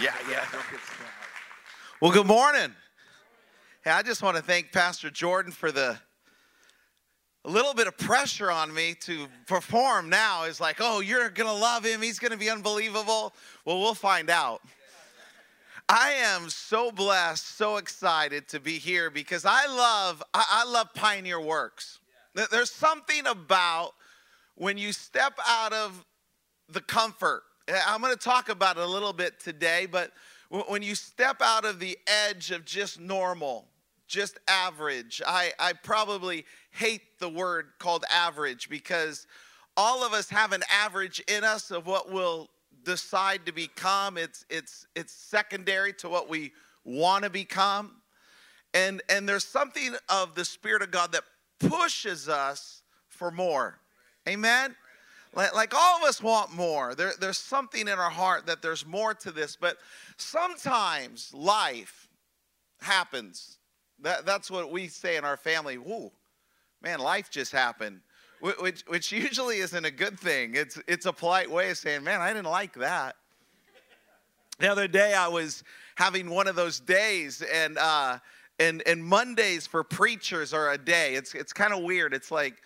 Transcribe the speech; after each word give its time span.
Yeah, 0.00 0.14
yeah. 0.30 0.46
Well, 2.00 2.10
good 2.10 2.26
morning. 2.26 2.74
Hey, 3.84 3.90
I 3.90 4.00
just 4.00 4.22
want 4.22 4.34
to 4.38 4.42
thank 4.42 4.72
Pastor 4.72 5.10
Jordan 5.10 5.52
for 5.52 5.70
the 5.70 5.98
a 7.44 7.50
little 7.50 7.74
bit 7.74 7.86
of 7.86 7.98
pressure 7.98 8.50
on 8.50 8.72
me 8.72 8.94
to 9.00 9.26
perform 9.46 10.08
now. 10.08 10.44
Is 10.44 10.58
like, 10.58 10.76
oh, 10.80 11.00
you're 11.00 11.28
gonna 11.28 11.52
love 11.52 11.84
him. 11.84 12.00
He's 12.00 12.18
gonna 12.18 12.38
be 12.38 12.48
unbelievable. 12.48 13.34
Well, 13.66 13.78
we'll 13.78 13.94
find 13.94 14.30
out. 14.30 14.62
I 15.86 16.12
am 16.12 16.48
so 16.48 16.90
blessed, 16.90 17.58
so 17.58 17.76
excited 17.76 18.48
to 18.48 18.60
be 18.60 18.78
here 18.78 19.10
because 19.10 19.44
I 19.44 19.66
love 19.66 20.22
I, 20.32 20.44
I 20.50 20.64
love 20.64 20.94
Pioneer 20.94 21.42
Works. 21.42 21.98
There's 22.50 22.70
something 22.70 23.26
about 23.26 23.92
when 24.54 24.78
you 24.78 24.94
step 24.94 25.38
out 25.46 25.74
of 25.74 26.06
the 26.70 26.80
comfort. 26.80 27.42
Eh, 27.70 27.80
I'm 27.86 28.00
going 28.00 28.12
to 28.12 28.18
talk 28.18 28.48
about 28.48 28.78
it 28.78 28.82
a 28.82 28.86
little 28.86 29.12
bit 29.12 29.38
today, 29.38 29.86
but 29.86 30.10
when 30.66 30.82
you 30.82 30.96
step 30.96 31.40
out 31.40 31.64
of 31.64 31.78
the 31.78 31.96
edge 32.28 32.50
of 32.50 32.64
just 32.64 32.98
normal, 32.98 33.68
just 34.08 34.40
average, 34.48 35.22
I, 35.24 35.52
I 35.56 35.74
probably 35.74 36.44
hate 36.72 37.20
the 37.20 37.28
word 37.28 37.68
called 37.78 38.04
average 38.12 38.68
because 38.68 39.28
all 39.76 40.04
of 40.04 40.12
us 40.12 40.28
have 40.30 40.52
an 40.52 40.64
average 40.72 41.20
in 41.28 41.44
us 41.44 41.70
of 41.70 41.86
what 41.86 42.10
we'll 42.10 42.50
decide 42.84 43.46
to 43.46 43.52
become. 43.52 44.18
It's, 44.18 44.44
it's, 44.50 44.88
it's 44.96 45.12
secondary 45.12 45.92
to 45.94 46.08
what 46.08 46.28
we 46.28 46.52
want 46.84 47.22
to 47.22 47.30
become. 47.30 48.02
And, 48.74 49.00
and 49.08 49.28
there's 49.28 49.44
something 49.44 49.94
of 50.08 50.34
the 50.34 50.44
Spirit 50.44 50.82
of 50.82 50.90
God 50.90 51.12
that 51.12 51.22
pushes 51.60 52.28
us 52.28 52.82
for 53.08 53.30
more. 53.30 53.78
Amen? 54.28 54.74
Like, 55.34 55.54
like 55.54 55.74
all 55.74 55.98
of 55.98 56.02
us 56.02 56.22
want 56.22 56.52
more. 56.52 56.94
There, 56.94 57.12
there's 57.20 57.38
something 57.38 57.82
in 57.82 57.98
our 57.98 58.10
heart 58.10 58.46
that 58.46 58.62
there's 58.62 58.84
more 58.84 59.14
to 59.14 59.30
this, 59.30 59.56
but 59.56 59.76
sometimes 60.16 61.32
life 61.32 62.08
happens. 62.80 63.58
That, 64.00 64.26
that's 64.26 64.50
what 64.50 64.72
we 64.72 64.88
say 64.88 65.16
in 65.16 65.24
our 65.24 65.36
family. 65.36 65.78
Whoo, 65.78 66.10
man, 66.82 66.98
life 66.98 67.30
just 67.30 67.52
happened. 67.52 68.00
Which, 68.40 68.82
which 68.86 69.12
usually 69.12 69.58
isn't 69.58 69.84
a 69.84 69.90
good 69.90 70.18
thing. 70.18 70.54
It's, 70.54 70.80
it's 70.88 71.04
a 71.04 71.12
polite 71.12 71.50
way 71.50 71.70
of 71.70 71.76
saying, 71.76 72.02
man, 72.02 72.22
I 72.22 72.32
didn't 72.32 72.50
like 72.50 72.72
that. 72.74 73.16
The 74.60 74.70
other 74.70 74.88
day 74.88 75.14
I 75.14 75.28
was 75.28 75.64
having 75.94 76.28
one 76.28 76.46
of 76.46 76.54
those 76.54 76.80
days, 76.80 77.42
and 77.42 77.78
uh, 77.78 78.18
and 78.58 78.82
and 78.86 79.02
Mondays 79.02 79.66
for 79.66 79.82
preachers 79.82 80.52
are 80.52 80.72
a 80.72 80.78
day. 80.78 81.14
It's 81.14 81.34
it's 81.34 81.54
kind 81.54 81.72
of 81.72 81.82
weird. 81.82 82.12
It's 82.12 82.30
like 82.30 82.62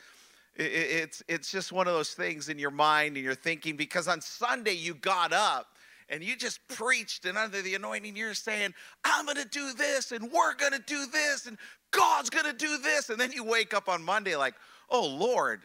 it's, 0.57 1.23
it's 1.29 1.51
just 1.51 1.73
one 1.73 1.89
of 1.89 1.95
those 1.95 2.11
things 2.11 2.49
in 2.49 2.59
your 2.59 2.71
mind 2.71 3.17
and 3.17 3.25
you're 3.25 3.35
thinking 3.35 3.77
because 3.77 4.07
on 4.07 4.21
Sunday 4.21 4.75
you 4.75 4.95
got 4.95 5.33
up 5.33 5.67
and 6.09 6.23
you 6.23 6.37
just 6.37 6.61
preached 6.69 7.25
and 7.25 7.37
under 7.37 7.61
the 7.61 7.75
anointing 7.75 8.15
you're 8.15 8.35
saying, 8.35 8.73
I'm 9.05 9.25
going 9.25 9.39
to 9.39 9.49
do 9.49 9.73
this 9.73 10.13
and 10.13 10.31
we're 10.31 10.55
going 10.55 10.73
to 10.73 10.83
do 10.87 11.07
this 11.07 11.47
and 11.47 11.59
God's 11.91 12.31
going 12.31 12.45
to 12.45 12.53
do 12.53 12.79
this. 12.79 13.11
And 13.11 13.19
then 13.19 13.33
you 13.33 13.43
wake 13.43 13.75
up 13.75 13.89
on 13.89 14.03
Monday 14.03 14.37
like, 14.37 14.55
oh 14.91 15.07
Lord, 15.07 15.63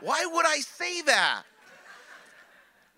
why 0.00 0.24
would 0.32 0.46
I 0.46 0.58
say 0.60 1.02
that? 1.02 1.42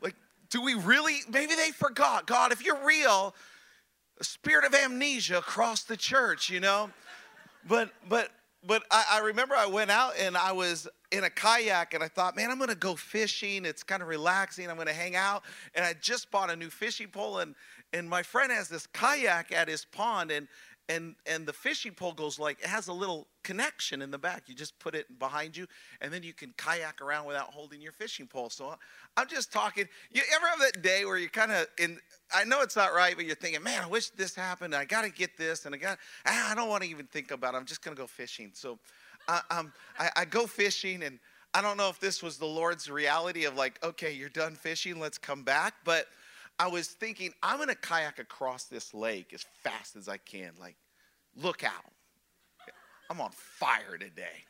Like, 0.02 0.14
do 0.50 0.62
we 0.62 0.74
really? 0.74 1.18
Maybe 1.30 1.54
they 1.54 1.70
forgot. 1.70 2.26
God, 2.26 2.52
if 2.52 2.64
you're 2.64 2.84
real, 2.84 3.34
a 4.20 4.24
spirit 4.24 4.64
of 4.64 4.74
amnesia 4.74 5.38
across 5.38 5.82
the 5.82 5.96
church, 5.96 6.50
you 6.50 6.60
know? 6.60 6.90
But, 7.66 7.90
but, 8.08 8.30
but 8.66 8.82
I, 8.90 9.04
I, 9.12 9.18
remember 9.20 9.54
I 9.54 9.66
went 9.66 9.90
out 9.90 10.14
and 10.18 10.36
I 10.36 10.52
was 10.52 10.86
in 11.12 11.24
a 11.24 11.30
kayak 11.30 11.94
and 11.94 12.04
I 12.04 12.08
thought, 12.08 12.36
man, 12.36 12.50
I'm 12.50 12.58
gonna 12.58 12.74
go 12.74 12.94
fishing. 12.94 13.64
It's 13.64 13.82
kind 13.82 14.02
of 14.02 14.08
relaxing. 14.08 14.68
I'm 14.68 14.76
gonna 14.76 14.92
hang 14.92 15.16
out. 15.16 15.44
And 15.74 15.84
I 15.84 15.94
just 16.00 16.30
bought 16.30 16.50
a 16.50 16.56
new 16.56 16.70
fishing 16.70 17.08
pole 17.08 17.38
and 17.38 17.54
and 17.92 18.08
my 18.08 18.22
friend 18.22 18.52
has 18.52 18.68
this 18.68 18.86
kayak 18.86 19.50
at 19.52 19.68
his 19.68 19.84
pond 19.84 20.30
and 20.30 20.46
and 20.90 21.14
and 21.24 21.46
the 21.46 21.52
fishing 21.52 21.92
pole 21.92 22.12
goes 22.12 22.38
like 22.38 22.58
it 22.60 22.66
has 22.66 22.88
a 22.88 22.92
little 22.92 23.28
connection 23.44 24.02
in 24.02 24.10
the 24.10 24.18
back. 24.18 24.44
You 24.48 24.54
just 24.54 24.78
put 24.80 24.94
it 24.94 25.18
behind 25.18 25.56
you, 25.56 25.66
and 26.00 26.12
then 26.12 26.22
you 26.22 26.34
can 26.34 26.52
kayak 26.56 27.00
around 27.00 27.26
without 27.26 27.46
holding 27.46 27.80
your 27.80 27.92
fishing 27.92 28.26
pole. 28.26 28.50
So 28.50 28.74
I'm 29.16 29.28
just 29.28 29.52
talking. 29.52 29.86
You 30.10 30.22
ever 30.34 30.46
have 30.46 30.60
that 30.60 30.82
day 30.82 31.04
where 31.04 31.18
you're 31.18 31.28
kind 31.28 31.52
of 31.52 31.66
in? 31.78 31.98
I 32.32 32.44
know 32.44 32.62
it's 32.62 32.76
not 32.76 32.94
right, 32.94 33.14
but 33.16 33.24
you're 33.24 33.36
thinking, 33.36 33.62
man, 33.62 33.82
I 33.84 33.86
wish 33.86 34.10
this 34.10 34.34
happened. 34.34 34.74
I 34.74 34.84
got 34.84 35.02
to 35.02 35.10
get 35.10 35.36
this, 35.36 35.66
and 35.66 35.74
I 35.74 35.78
got. 35.78 35.98
Ah, 36.26 36.52
I 36.52 36.54
don't 36.54 36.68
want 36.68 36.82
to 36.84 36.88
even 36.88 37.06
think 37.06 37.30
about 37.30 37.54
it. 37.54 37.58
I'm 37.58 37.64
just 37.64 37.82
gonna 37.82 37.96
go 37.96 38.06
fishing. 38.06 38.50
So, 38.54 38.78
I, 39.28 39.40
um, 39.50 39.72
I, 39.98 40.10
I 40.16 40.24
go 40.24 40.46
fishing, 40.46 41.02
and 41.02 41.18
I 41.52 41.60
don't 41.60 41.76
know 41.76 41.88
if 41.88 41.98
this 42.00 42.22
was 42.22 42.38
the 42.38 42.46
Lord's 42.46 42.88
reality 42.88 43.44
of 43.44 43.56
like, 43.56 43.78
okay, 43.84 44.12
you're 44.12 44.28
done 44.28 44.54
fishing, 44.54 44.98
let's 45.00 45.18
come 45.18 45.42
back, 45.42 45.74
but. 45.84 46.06
I 46.58 46.66
was 46.66 46.88
thinking, 46.88 47.32
I'm 47.42 47.58
gonna 47.58 47.74
kayak 47.74 48.18
across 48.18 48.64
this 48.64 48.92
lake 48.92 49.32
as 49.32 49.46
fast 49.62 49.96
as 49.96 50.10
I 50.10 50.18
can. 50.18 50.52
Like, 50.60 50.76
look 51.34 51.64
out. 51.64 51.72
I'm 53.08 53.18
on 53.18 53.30
fire 53.32 53.96
today. 53.98 54.44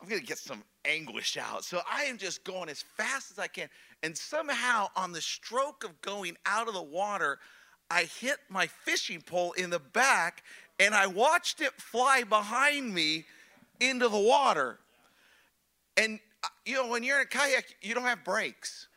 I'm 0.00 0.08
gonna 0.08 0.20
get 0.20 0.38
some 0.38 0.62
anguish 0.84 1.36
out. 1.36 1.64
So 1.64 1.80
I 1.90 2.04
am 2.04 2.18
just 2.18 2.44
going 2.44 2.68
as 2.68 2.82
fast 2.82 3.30
as 3.30 3.38
I 3.38 3.46
can. 3.46 3.68
And 4.02 4.16
somehow, 4.16 4.88
on 4.96 5.12
the 5.12 5.20
stroke 5.20 5.84
of 5.84 6.00
going 6.02 6.36
out 6.44 6.68
of 6.68 6.74
the 6.74 6.82
water, 6.82 7.38
I 7.90 8.04
hit 8.04 8.38
my 8.48 8.66
fishing 8.66 9.22
pole 9.22 9.52
in 9.52 9.70
the 9.70 9.78
back 9.78 10.42
and 10.78 10.94
I 10.94 11.06
watched 11.06 11.60
it 11.60 11.72
fly 11.80 12.24
behind 12.24 12.92
me 12.92 13.24
into 13.80 14.08
the 14.08 14.18
water. 14.18 14.78
And, 15.96 16.18
uh, 16.42 16.48
you 16.66 16.74
know, 16.74 16.88
when 16.88 17.02
you're 17.02 17.20
in 17.20 17.22
a 17.22 17.26
kayak, 17.26 17.76
you 17.80 17.94
don't 17.94 18.04
have 18.04 18.24
brakes. 18.24 18.88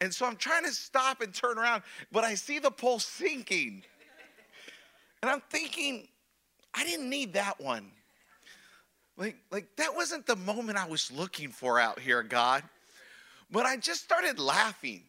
And 0.00 0.14
so 0.14 0.26
I'm 0.26 0.36
trying 0.36 0.64
to 0.64 0.72
stop 0.72 1.20
and 1.20 1.32
turn 1.32 1.58
around, 1.58 1.82
but 2.10 2.24
I 2.24 2.34
see 2.34 2.58
the 2.58 2.70
pole 2.70 2.98
sinking. 2.98 3.82
And 5.22 5.30
I'm 5.30 5.42
thinking, 5.50 6.08
I 6.74 6.84
didn't 6.84 7.10
need 7.10 7.34
that 7.34 7.60
one. 7.60 7.90
Like, 9.20 9.36
like 9.50 9.76
that 9.76 9.94
wasn't 9.94 10.26
the 10.26 10.34
moment 10.34 10.78
I 10.78 10.88
was 10.88 11.12
looking 11.12 11.50
for 11.50 11.78
out 11.78 12.00
here, 12.00 12.22
God. 12.22 12.62
But 13.52 13.66
I 13.66 13.76
just 13.76 14.02
started 14.02 14.38
laughing. 14.38 15.02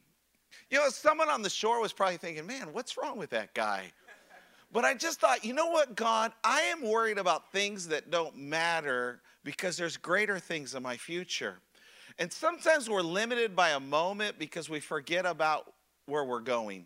You 0.69 0.79
know, 0.79 0.89
someone 0.89 1.29
on 1.29 1.41
the 1.41 1.49
shore 1.49 1.81
was 1.81 1.93
probably 1.93 2.17
thinking, 2.17 2.45
man, 2.45 2.73
what's 2.73 2.97
wrong 2.97 3.17
with 3.17 3.29
that 3.29 3.53
guy? 3.53 3.85
But 4.73 4.83
I 4.83 4.95
just 4.95 5.21
thought, 5.21 5.45
you 5.45 5.53
know 5.53 5.67
what, 5.67 5.95
God? 5.95 6.33
I 6.43 6.61
am 6.63 6.81
worried 6.81 7.17
about 7.17 7.53
things 7.53 7.87
that 7.87 8.11
don't 8.11 8.37
matter 8.37 9.21
because 9.45 9.77
there's 9.77 9.95
greater 9.95 10.39
things 10.39 10.75
in 10.75 10.83
my 10.83 10.97
future. 10.97 11.59
And 12.19 12.31
sometimes 12.31 12.89
we're 12.89 13.01
limited 13.01 13.55
by 13.55 13.69
a 13.69 13.79
moment 13.79 14.37
because 14.37 14.69
we 14.69 14.81
forget 14.81 15.25
about 15.25 15.71
where 16.05 16.25
we're 16.25 16.41
going. 16.41 16.85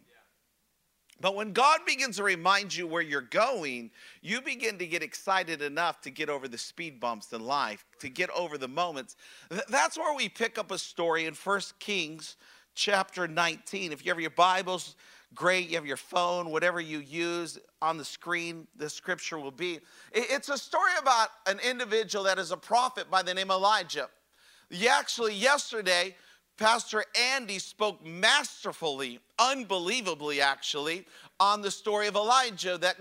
But 1.21 1.35
when 1.35 1.53
God 1.53 1.79
begins 1.85 2.17
to 2.17 2.23
remind 2.23 2.75
you 2.75 2.87
where 2.87 3.01
you're 3.01 3.21
going, 3.21 3.91
you 4.21 4.41
begin 4.41 4.77
to 4.79 4.85
get 4.85 5.01
excited 5.01 5.61
enough 5.61 6.01
to 6.01 6.11
get 6.11 6.29
over 6.29 6.47
the 6.47 6.57
speed 6.57 6.99
bumps 6.99 7.31
in 7.31 7.41
life, 7.41 7.85
to 7.99 8.09
get 8.09 8.29
over 8.31 8.57
the 8.57 8.67
moments. 8.67 9.15
That's 9.69 9.97
where 9.97 10.13
we 10.13 10.27
pick 10.27 10.57
up 10.57 10.71
a 10.71 10.77
story 10.77 11.25
in 11.25 11.33
1 11.33 11.61
Kings 11.79 12.35
chapter 12.75 13.27
19. 13.27 13.93
If 13.93 14.05
you 14.05 14.11
have 14.11 14.19
your 14.19 14.29
Bibles, 14.31 14.95
great. 15.33 15.69
You 15.69 15.75
have 15.75 15.85
your 15.85 15.97
phone, 15.97 16.49
whatever 16.49 16.81
you 16.81 16.99
use 16.99 17.57
on 17.81 17.97
the 17.97 18.05
screen, 18.05 18.67
the 18.75 18.89
scripture 18.89 19.39
will 19.39 19.51
be. 19.51 19.79
It's 20.11 20.49
a 20.49 20.57
story 20.57 20.91
about 20.99 21.29
an 21.47 21.59
individual 21.59 22.25
that 22.25 22.39
is 22.39 22.51
a 22.51 22.57
prophet 22.57 23.09
by 23.09 23.23
the 23.23 23.33
name 23.33 23.51
of 23.51 23.57
Elijah. 23.57 24.09
Actually, 24.89 25.33
yesterday, 25.35 26.15
Pastor 26.57 27.03
Andy 27.33 27.59
spoke 27.59 28.05
masterfully, 28.05 29.19
unbelievably 29.37 30.39
actually, 30.39 31.05
on 31.39 31.61
the 31.61 31.71
story 31.71 32.07
of 32.07 32.15
Elijah 32.15 32.77
that 32.77 32.95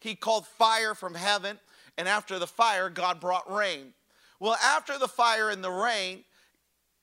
he 0.00 0.14
called 0.14 0.46
fire 0.46 0.94
from 0.94 1.14
heaven, 1.14 1.58
and 1.96 2.08
after 2.08 2.38
the 2.38 2.46
fire, 2.46 2.90
God 2.90 3.20
brought 3.20 3.50
rain. 3.50 3.92
Well, 4.38 4.56
after 4.62 4.98
the 4.98 5.08
fire 5.08 5.50
and 5.50 5.62
the 5.62 5.70
rain, 5.70 6.24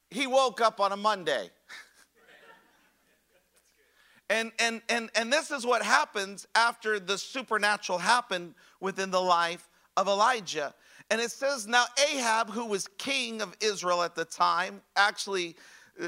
he 0.10 0.28
woke 0.28 0.62
up 0.62 0.80
on 0.80 0.92
a 0.92 0.98
Monday. 0.98 1.50
and, 4.30 4.52
and, 4.60 4.82
and, 4.90 5.10
and 5.16 5.34
this 5.34 5.52
is 5.52 5.66
what 5.66 5.84
happens 5.84 6.48
after 6.56 7.00
the 7.00 7.18
supernatural 7.18 7.98
happened 7.98 8.56
within 8.80 9.12
the 9.12 9.22
life 9.22 9.68
of 9.96 10.08
Elijah. 10.08 10.74
And 11.10 11.22
it 11.22 11.32
says, 11.32 11.68
Now 11.68 11.86
Ahab, 12.12 12.50
who 12.50 12.66
was 12.66 12.88
king 12.98 13.42
of 13.42 13.56
Israel 13.62 14.04
at 14.04 14.16
the 14.16 14.26
time, 14.26 14.82
actually 14.96 15.56
Uh, 16.02 16.08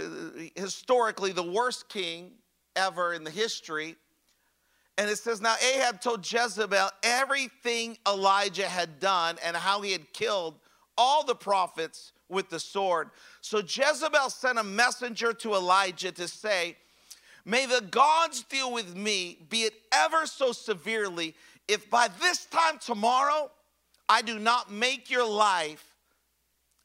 historically 0.56 1.32
the 1.32 1.44
worst 1.44 1.90
king 1.90 2.32
ever 2.76 3.14
in 3.14 3.24
the 3.24 3.32
history. 3.32 3.96
And 4.98 5.10
it 5.10 5.18
says, 5.18 5.42
Now 5.42 5.56
Ahab 5.56 6.02
told 6.02 6.30
Jezebel 6.30 6.90
everything 7.04 7.98
Elijah 8.08 8.68
had 8.68 9.00
done 9.00 9.38
and 9.44 9.56
how 9.56 9.82
he 9.82 9.92
had 9.92 10.12
killed 10.14 10.60
all 10.98 11.24
the 11.24 11.36
prophets 11.36 12.12
with 12.28 12.50
the 12.50 12.60
sword. 12.60 13.10
So 13.42 13.60
Jezebel 13.60 14.30
sent 14.30 14.60
a 14.60 14.64
messenger 14.64 15.34
to 15.34 15.54
Elijah 15.54 16.12
to 16.12 16.28
say, 16.28 16.76
May 17.46 17.66
the 17.66 17.82
gods 17.82 18.44
deal 18.44 18.72
with 18.72 18.96
me, 18.96 19.40
be 19.50 19.62
it 19.62 19.74
ever 19.92 20.26
so 20.26 20.52
severely, 20.52 21.34
if 21.68 21.90
by 21.90 22.10
this 22.22 22.46
time 22.46 22.78
tomorrow 22.80 23.50
I 24.08 24.22
do 24.22 24.38
not 24.38 24.72
make 24.72 25.10
your 25.10 25.28
life 25.28 25.96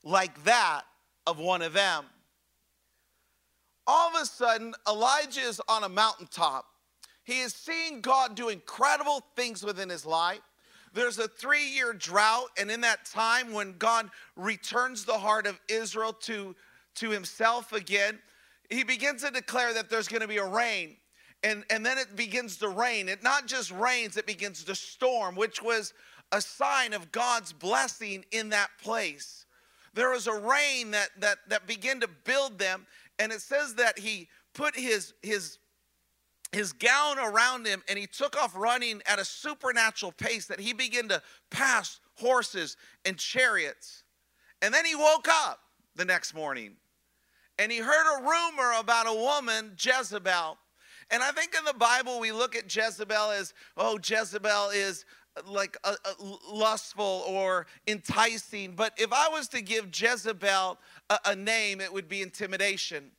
like 0.05 0.45
that 0.45 0.83
of 1.27 1.39
one 1.39 1.62
of 1.62 1.73
them. 1.73 2.05
All 3.86 4.08
of 4.14 4.22
a 4.22 4.26
sudden, 4.26 4.75
Elijah 4.88 5.40
is 5.40 5.60
on 5.69 5.84
a 5.84 5.88
mountaintop. 5.88 6.66
He 7.25 7.40
is 7.40 7.54
seeing 7.54 8.00
God 8.00 8.34
do 8.34 8.48
incredible 8.48 9.25
things 9.36 9.62
within 9.62 9.88
his 9.88 10.04
life. 10.04 10.40
There's 10.92 11.19
a 11.19 11.26
three 11.26 11.66
year 11.66 11.92
drought, 11.92 12.48
and 12.58 12.70
in 12.70 12.81
that 12.82 13.04
time, 13.04 13.52
when 13.52 13.76
God 13.78 14.10
returns 14.36 15.04
the 15.04 15.19
heart 15.19 15.46
of 15.46 15.60
Israel 15.69 16.12
to, 16.22 16.54
to 16.96 17.10
himself 17.10 17.72
again, 17.72 18.19
he 18.70 18.84
begins 18.84 19.22
to 19.22 19.31
declare 19.31 19.75
that 19.75 19.90
there's 19.90 20.08
going 20.08 20.22
to 20.22 20.28
be 20.28 20.38
a 20.38 20.46
rain. 20.46 20.96
And, 21.42 21.64
and 21.69 21.84
then 21.84 21.98
it 21.98 22.16
begins 22.16 22.56
to 22.58 22.69
rain. 22.69 23.08
It 23.08 23.22
not 23.22 23.46
just 23.46 23.70
rains, 23.72 24.16
it 24.16 24.26
begins 24.26 24.64
to 24.64 24.75
storm, 24.75 25.34
which 25.34 25.62
was 25.62 25.92
a 26.32 26.40
sign 26.40 26.92
of 26.92 27.12
God's 27.12 27.52
blessing 27.52 28.25
in 28.31 28.50
that 28.50 28.70
place. 28.82 29.44
There 29.94 30.10
was 30.10 30.26
a 30.26 30.32
rain 30.32 30.90
that, 30.92 31.10
that, 31.19 31.38
that 31.48 31.66
began 31.66 32.00
to 32.00 32.08
build 32.25 32.58
them, 32.58 32.86
and 33.19 33.32
it 33.32 33.40
says 33.40 33.76
that 33.76 33.99
he 33.99 34.28
put 34.55 34.76
his, 34.76 35.14
his 35.22 35.58
his 36.55 36.72
gown 36.72 37.19
around 37.19 37.66
him 37.66 37.82
and 37.88 37.99
he 37.99 38.06
took 38.06 38.40
off 38.40 38.56
running 38.56 39.02
at 39.06 39.19
a 39.19 39.25
supernatural 39.25 40.12
pace 40.12 40.46
that 40.46 40.61
he 40.61 40.72
began 40.72 41.08
to 41.08 41.20
pass 41.50 42.00
horses 42.14 42.76
and 43.05 43.19
chariots. 43.19 44.05
And 44.62 44.72
then 44.72 44.84
he 44.84 44.94
woke 44.94 45.26
up 45.28 45.58
the 45.96 46.05
next 46.05 46.32
morning 46.32 46.76
and 47.58 47.70
he 47.70 47.78
heard 47.78 48.19
a 48.19 48.22
rumor 48.22 48.72
about 48.78 49.06
a 49.06 49.14
woman, 49.14 49.72
Jezebel. 49.78 50.58
And 51.10 51.22
I 51.22 51.31
think 51.32 51.55
in 51.58 51.64
the 51.64 51.75
Bible 51.75 52.19
we 52.19 52.32
look 52.32 52.56
at 52.56 52.75
Jezebel 52.75 53.31
as, 53.31 53.52
oh, 53.76 53.99
Jezebel 54.02 54.70
is 54.70 55.05
uh, 55.37 55.43
like 55.50 55.76
a, 55.84 55.90
a 55.90 56.25
lustful 56.50 57.25
or 57.28 57.67
enticing. 57.87 58.72
But 58.72 58.94
if 58.96 59.12
I 59.12 59.28
was 59.28 59.49
to 59.49 59.60
give 59.60 59.88
Jezebel 59.93 60.78
a, 61.11 61.19
a 61.27 61.37
name, 61.37 61.81
it 61.81 61.93
would 61.93 62.09
be 62.09 62.23
intimidation. 62.23 63.11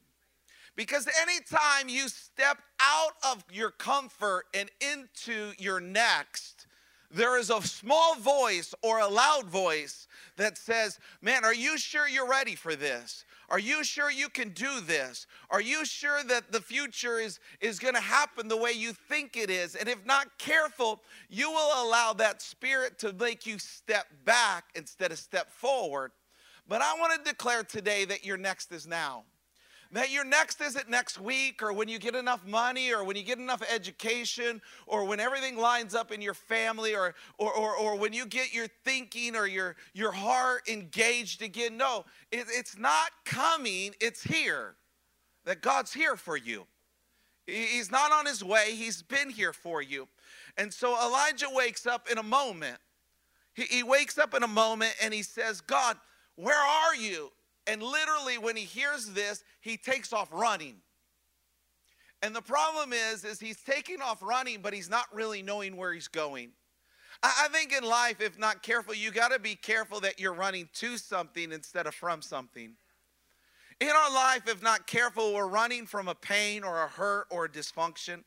Because 0.76 1.08
anytime 1.22 1.88
you 1.88 2.10
step 2.10 2.58
out 2.82 3.14
of 3.32 3.46
your 3.52 3.72
comfort 3.72 4.46
and 4.54 4.70
into 4.82 5.54
your 5.58 5.80
next, 5.80 6.68
there 7.10 7.38
is 7.38 7.50
a 7.50 7.62
small 7.62 8.16
voice 8.16 8.74
or 8.82 9.00
a 9.00 9.08
loud 9.08 9.46
voice 9.46 10.08
that 10.36 10.58
says, 10.58 11.00
Man, 11.22 11.46
are 11.46 11.54
you 11.54 11.78
sure 11.78 12.08
you're 12.08 12.30
ready 12.30 12.56
for 12.56 12.76
this? 12.76 13.24
Are 13.48 13.60
you 13.60 13.84
sure 13.84 14.10
you 14.10 14.28
can 14.28 14.50
do 14.50 14.82
this? 14.82 15.28
Are 15.50 15.62
you 15.62 15.86
sure 15.86 16.24
that 16.24 16.52
the 16.52 16.60
future 16.60 17.20
is, 17.20 17.40
is 17.62 17.78
going 17.80 17.94
to 17.94 18.02
happen 18.02 18.48
the 18.48 18.58
way 18.58 18.72
you 18.72 18.92
think 18.92 19.38
it 19.38 19.50
is? 19.52 19.76
And 19.76 19.88
if 19.88 20.04
not 20.06 20.38
careful, 20.40 21.02
you 21.30 21.52
will 21.52 21.86
allow 21.86 22.14
that 22.14 22.42
spirit 22.42 22.98
to 23.00 23.14
make 23.14 23.46
you 23.46 23.60
step 23.60 24.08
back 24.26 24.66
instead 24.74 25.12
of 25.12 25.20
step 25.20 25.52
forward. 25.52 26.12
But 26.68 26.82
I 26.82 26.96
want 27.00 27.14
to 27.14 27.30
declare 27.30 27.64
today 27.64 28.06
that 28.06 28.26
your 28.26 28.38
next 28.38 28.72
is 28.72 28.88
now 28.88 29.24
that 29.96 30.12
your 30.12 30.26
next 30.26 30.62
isn't 30.62 30.90
next 30.90 31.20
week 31.20 31.62
or 31.62 31.72
when 31.72 31.88
you 31.88 32.00
get 32.00 32.16
enough 32.16 32.46
money 32.46 32.94
or 32.94 33.04
when 33.04 33.16
you 33.16 33.24
get 33.24 33.38
enough 33.38 33.62
education 33.74 34.62
or 34.88 35.06
when 35.06 35.20
everything 35.20 35.58
lines 35.58 35.96
up 35.96 36.12
in 36.12 36.22
your 36.22 36.34
family 36.34 36.96
or, 36.96 37.16
or, 37.38 37.54
or, 37.54 37.76
or 37.78 37.96
when 37.96 38.12
you 38.12 38.26
get 38.26 38.54
your 38.54 38.68
thinking 38.84 39.36
or 39.36 39.48
your, 39.48 39.76
your 39.94 40.12
heart 40.12 40.68
engaged 40.68 41.42
again. 41.42 41.78
No, 41.78 42.06
it, 42.32 42.46
it's 42.50 42.78
not 42.78 43.12
coming, 43.24 43.94
it's 44.02 44.24
here. 44.24 44.76
That 45.46 45.62
God's 45.62 45.94
here 45.94 46.16
for 46.16 46.36
you. 46.36 46.66
He's 47.46 47.92
not 47.92 48.12
on 48.12 48.26
his 48.26 48.44
way, 48.44 48.72
he's 48.76 49.02
been 49.02 49.30
here 49.30 49.54
for 49.54 49.82
you. 49.82 50.08
And 50.58 50.74
so 50.74 51.00
Elijah 51.02 51.48
wakes 51.52 51.86
up 51.86 52.10
in 52.12 52.18
a 52.18 52.24
moment. 52.24 52.80
He, 53.54 53.64
he 53.64 53.84
wakes 53.84 54.18
up 54.18 54.34
in 54.34 54.44
a 54.44 54.48
moment 54.48 54.96
and 55.02 55.14
he 55.14 55.22
says, 55.22 55.62
God, 55.62 55.96
where 56.36 56.60
are 56.60 56.96
you? 56.96 57.32
And 57.68 57.82
literally, 57.82 58.38
when 58.38 58.56
he 58.56 58.64
hears 58.64 59.08
this, 59.08 59.44
he 59.62 59.78
takes 59.78 60.14
off 60.14 60.30
running. 60.32 60.78
And 62.22 62.36
the 62.36 62.42
problem 62.42 62.94
is, 62.94 63.24
is 63.24 63.40
he's 63.40 63.62
taking 63.62 64.02
off 64.02 64.22
running, 64.22 64.62
but 64.62 64.74
he's 64.74 64.90
not 64.90 65.06
really 65.14 65.42
knowing 65.42 65.76
where 65.76 65.94
he's 65.94 66.08
going. 66.08 66.52
I, 67.24 67.48
think 67.52 67.74
in 67.74 67.84
life, 67.84 68.22
if 68.22 68.38
not 68.38 68.62
careful, 68.62 68.94
you 68.94 69.10
got 69.10 69.32
to 69.32 69.40
be 69.40 69.56
careful 69.56 70.00
that 70.02 70.20
you're 70.20 70.34
running 70.34 70.70
to 70.76 70.98
something 70.98 71.52
instead 71.52 71.88
of 71.88 71.96
from 71.96 72.22
something. 72.22 72.74
In 73.80 73.90
our 73.90 74.14
life, 74.14 74.48
if 74.48 74.62
not 74.62 74.86
careful, 74.86 75.34
we're 75.34 75.48
running 75.48 75.86
from 75.86 76.08
a 76.08 76.16
pain 76.16 76.64
or 76.64 76.84
a 76.84 76.88
hurt 76.88 77.28
or 77.30 77.46
a 77.46 77.50
dysfunction. 77.50 78.24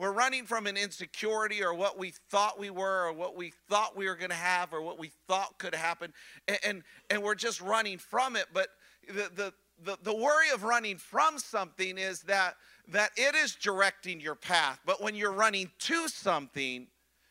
We're 0.00 0.12
running 0.12 0.46
from 0.46 0.66
an 0.66 0.78
insecurity 0.78 1.62
or 1.62 1.74
what 1.74 1.98
we 1.98 2.14
thought 2.30 2.58
we 2.58 2.70
were 2.70 3.08
or 3.08 3.12
what 3.12 3.36
we 3.36 3.52
thought 3.68 3.94
we 3.94 4.06
were 4.06 4.14
going 4.14 4.30
to 4.30 4.34
have 4.34 4.72
or 4.72 4.80
what 4.80 4.98
we 4.98 5.12
thought 5.28 5.58
could 5.58 5.74
happen. 5.74 6.14
And, 6.48 6.58
and, 6.64 6.82
and 7.10 7.22
we're 7.22 7.34
just 7.34 7.60
running 7.60 7.98
from 7.98 8.34
it. 8.34 8.46
But 8.50 8.68
the, 9.06 9.30
the, 9.34 9.52
the, 9.84 9.98
the 10.02 10.16
worry 10.16 10.48
of 10.54 10.64
running 10.64 10.96
from 10.96 11.38
something 11.38 11.98
is 11.98 12.22
that, 12.22 12.54
that 12.88 13.10
it 13.18 13.34
is 13.34 13.54
directing 13.54 14.22
your 14.22 14.36
path. 14.36 14.80
But 14.86 15.02
when 15.02 15.14
you're 15.14 15.32
running 15.32 15.70
to 15.80 16.08
something, 16.08 16.86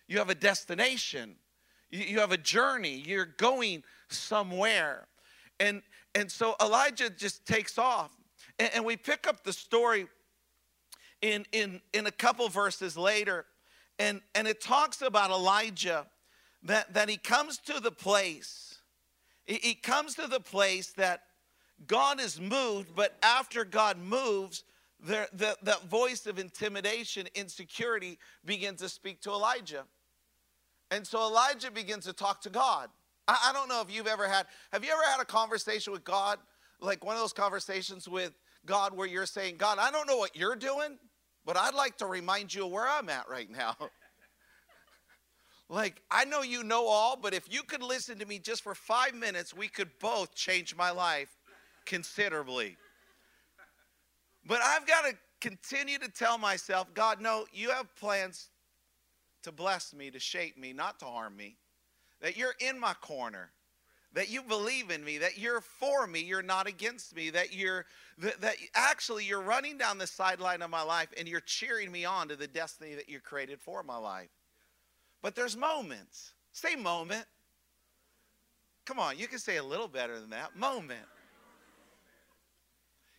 you 0.08 0.20
have 0.20 0.30
a 0.30 0.36
destination, 0.36 1.38
you, 1.90 2.02
you 2.02 2.20
have 2.20 2.32
a 2.32 2.38
journey, 2.38 3.04
you're 3.04 3.26
going 3.26 3.84
somewhere. 4.10 5.08
And, 5.60 5.82
and 6.14 6.32
so 6.32 6.54
Elijah 6.62 7.10
just 7.10 7.48
takes 7.48 7.80
off. 7.80 8.12
And, 8.60 8.70
and 8.76 8.86
we 8.86 8.96
pick 8.96 9.26
up 9.26 9.44
the 9.44 9.54
story 9.54 10.06
in, 11.22 11.46
in, 11.52 11.82
in 11.94 12.08
a 12.08 12.12
couple 12.12 12.48
verses 12.50 12.98
later. 12.98 13.46
And, 13.98 14.22
and 14.34 14.48
it 14.48 14.62
talks 14.62 15.02
about 15.02 15.30
Elijah 15.30 16.08
that, 16.64 16.94
that 16.94 17.10
he 17.10 17.18
comes 17.18 17.58
to 17.60 17.80
the 17.80 17.92
place, 17.92 18.80
he, 19.46 19.74
comes 19.74 20.16
to 20.16 20.28
the 20.28 20.40
place 20.40 20.92
that 20.94 21.24
God 21.88 22.20
is 22.20 22.40
moved, 22.40 22.96
but 22.96 23.18
after 23.24 23.64
God 23.64 23.98
moves, 23.98 24.64
the, 25.02 25.28
the, 25.34 25.56
that 25.64 25.86
voice 25.86 26.26
of 26.26 26.40
intimidation, 26.40 27.28
insecurity 27.36 28.20
begins 28.44 28.82
to 28.82 28.90
speak 28.90 29.22
to 29.22 29.32
Elijah. 29.32 29.86
And 30.92 31.06
so 31.08 31.22
Elijah 31.22 31.72
begins 31.72 32.06
to 32.06 32.14
talk 32.14 32.42
to 32.42 32.50
God. 32.50 32.90
I, 33.28 33.50
I 33.50 33.54
don't 33.54 33.70
know 33.70 33.82
if 33.82 33.94
you've 33.94 34.08
ever 34.08 34.28
had, 34.28 34.46
have 34.74 34.84
you 34.84 34.92
ever 34.92 35.04
had 35.04 35.22
a 35.22 35.26
conversation 35.26 35.94
with 35.94 36.04
God, 36.04 36.38
like 36.82 37.06
one 37.06 37.16
of 37.16 37.22
those 37.22 37.34
conversations 37.34 38.08
with 38.08 38.34
God 38.66 38.96
where 38.96 39.08
you're 39.08 39.26
saying, 39.26 39.56
God, 39.58 39.78
I 39.80 39.92
don't 39.92 40.08
know 40.08 40.18
what 40.18 40.36
you're 40.36 40.56
doing, 40.56 40.98
but 41.50 41.58
I'd 41.58 41.74
like 41.74 41.98
to 41.98 42.06
remind 42.06 42.54
you 42.54 42.68
of 42.68 42.72
where 42.72 42.88
I'm 42.88 43.10
at 43.10 43.28
right 43.28 43.50
now. 43.50 43.76
like, 45.68 46.00
I 46.12 46.24
know 46.24 46.44
you 46.44 46.64
know 46.64 46.86
all, 46.86 47.18
but 47.18 47.34
if 47.34 47.52
you 47.52 47.64
could 47.64 47.82
listen 47.82 48.20
to 48.20 48.26
me 48.28 48.38
just 48.38 48.62
for 48.62 48.76
five 48.76 49.16
minutes, 49.16 49.52
we 49.52 49.68
could 49.68 49.90
both 50.00 50.36
change 50.36 50.76
my 50.76 50.92
life 50.92 51.36
considerably. 51.88 52.78
But 54.46 54.62
I've 54.62 54.86
got 54.86 55.06
to 55.06 55.16
continue 55.42 55.98
to 55.98 56.08
tell 56.08 56.38
myself, 56.38 56.94
God, 56.94 57.20
no, 57.20 57.46
you 57.52 57.72
have 57.72 57.96
plans 57.96 58.52
to 59.42 59.52
bless 59.52 59.92
me, 59.92 60.12
to 60.12 60.20
shape 60.20 60.56
me, 60.56 60.72
not 60.72 61.00
to 61.00 61.06
harm 61.06 61.36
me. 61.36 61.58
That 62.22 62.38
you're 62.38 62.54
in 62.60 62.80
my 62.80 62.94
corner. 62.94 63.50
That 64.14 64.30
you 64.30 64.42
believe 64.42 64.90
in 64.90 65.04
me, 65.04 65.20
that 65.20 65.38
you're 65.38 65.62
for 65.62 66.08
me, 66.08 66.22
you're 66.22 66.42
not 66.42 66.66
against 66.68 67.16
me, 67.16 67.30
that 67.30 67.54
you're 67.54 67.86
that, 68.18 68.42
that 68.42 68.56
actually 68.74 69.26
you're 69.26 69.42
running 69.42 69.78
down 69.78 70.00
the 70.00 70.08
sideline 70.08 70.64
of 70.64 70.72
my 70.72 70.82
life 70.82 71.10
and 71.18 71.28
you're 71.28 71.42
cheering 71.42 71.92
me 71.92 72.06
on 72.06 72.28
to 72.30 72.36
the 72.36 72.48
destiny 72.48 72.96
that 72.96 73.08
you 73.08 73.20
created 73.20 73.62
for 73.62 73.84
my 73.84 73.98
life. 73.98 74.30
But 75.22 75.36
there's 75.36 75.56
moments. 75.56 76.34
Say 76.52 76.76
moment. 76.76 77.26
Come 78.86 78.98
on, 78.98 79.20
you 79.20 79.28
can 79.28 79.38
say 79.38 79.58
a 79.58 79.64
little 79.64 79.88
better 79.88 80.20
than 80.20 80.32
that. 80.32 80.56
Moment. 80.56 81.06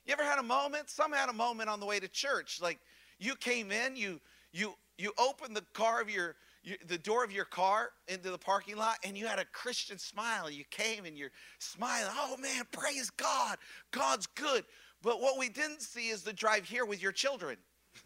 You 0.04 0.12
ever 0.12 0.24
had 0.24 0.40
a 0.40 0.42
moment? 0.42 0.90
Some 0.90 1.12
had 1.12 1.28
a 1.28 1.32
moment 1.32 1.68
on 1.68 1.78
the 1.78 1.86
way 1.86 2.00
to 2.00 2.08
church. 2.08 2.60
Like 2.60 2.80
you 3.20 3.36
came 3.36 3.70
in, 3.70 3.94
you 3.94 4.20
you 4.52 4.74
you 4.98 5.12
opened 5.18 5.56
the 5.56 5.64
car 5.72 6.00
of 6.00 6.10
your, 6.10 6.36
you, 6.62 6.76
the 6.86 6.98
door 6.98 7.24
of 7.24 7.32
your 7.32 7.46
car 7.46 7.90
into 8.08 8.30
the 8.30 8.38
parking 8.38 8.76
lot, 8.76 8.98
and 9.04 9.16
you 9.16 9.26
had 9.26 9.38
a 9.38 9.44
Christian 9.46 9.98
smile. 9.98 10.50
You 10.50 10.64
came 10.70 11.06
and 11.06 11.16
you're 11.16 11.32
smiling. 11.58 12.12
Oh 12.16 12.36
man, 12.36 12.64
praise 12.70 13.10
God! 13.10 13.56
God's 13.90 14.26
good. 14.26 14.64
But 15.02 15.20
what 15.20 15.38
we 15.38 15.48
didn't 15.48 15.80
see 15.80 16.08
is 16.08 16.22
the 16.22 16.32
drive 16.32 16.66
here 16.66 16.84
with 16.84 17.02
your 17.02 17.12
children. 17.12 17.56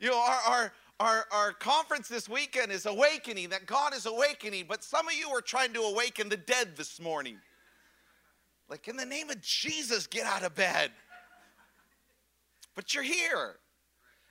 you 0.00 0.10
know, 0.10 0.18
our, 0.18 0.40
our 0.48 0.72
our, 1.00 1.24
our 1.32 1.52
conference 1.52 2.08
this 2.08 2.28
weekend 2.28 2.70
is 2.70 2.86
awakening, 2.86 3.48
that 3.50 3.66
God 3.66 3.94
is 3.94 4.06
awakening, 4.06 4.66
but 4.68 4.84
some 4.84 5.08
of 5.08 5.14
you 5.14 5.28
are 5.30 5.40
trying 5.40 5.72
to 5.72 5.80
awaken 5.80 6.28
the 6.28 6.36
dead 6.36 6.76
this 6.76 7.00
morning. 7.00 7.38
Like, 8.68 8.88
in 8.88 8.96
the 8.96 9.04
name 9.04 9.28
of 9.28 9.40
Jesus, 9.40 10.06
get 10.06 10.24
out 10.24 10.44
of 10.44 10.54
bed. 10.54 10.92
But 12.74 12.94
you're 12.94 13.02
here. 13.02 13.56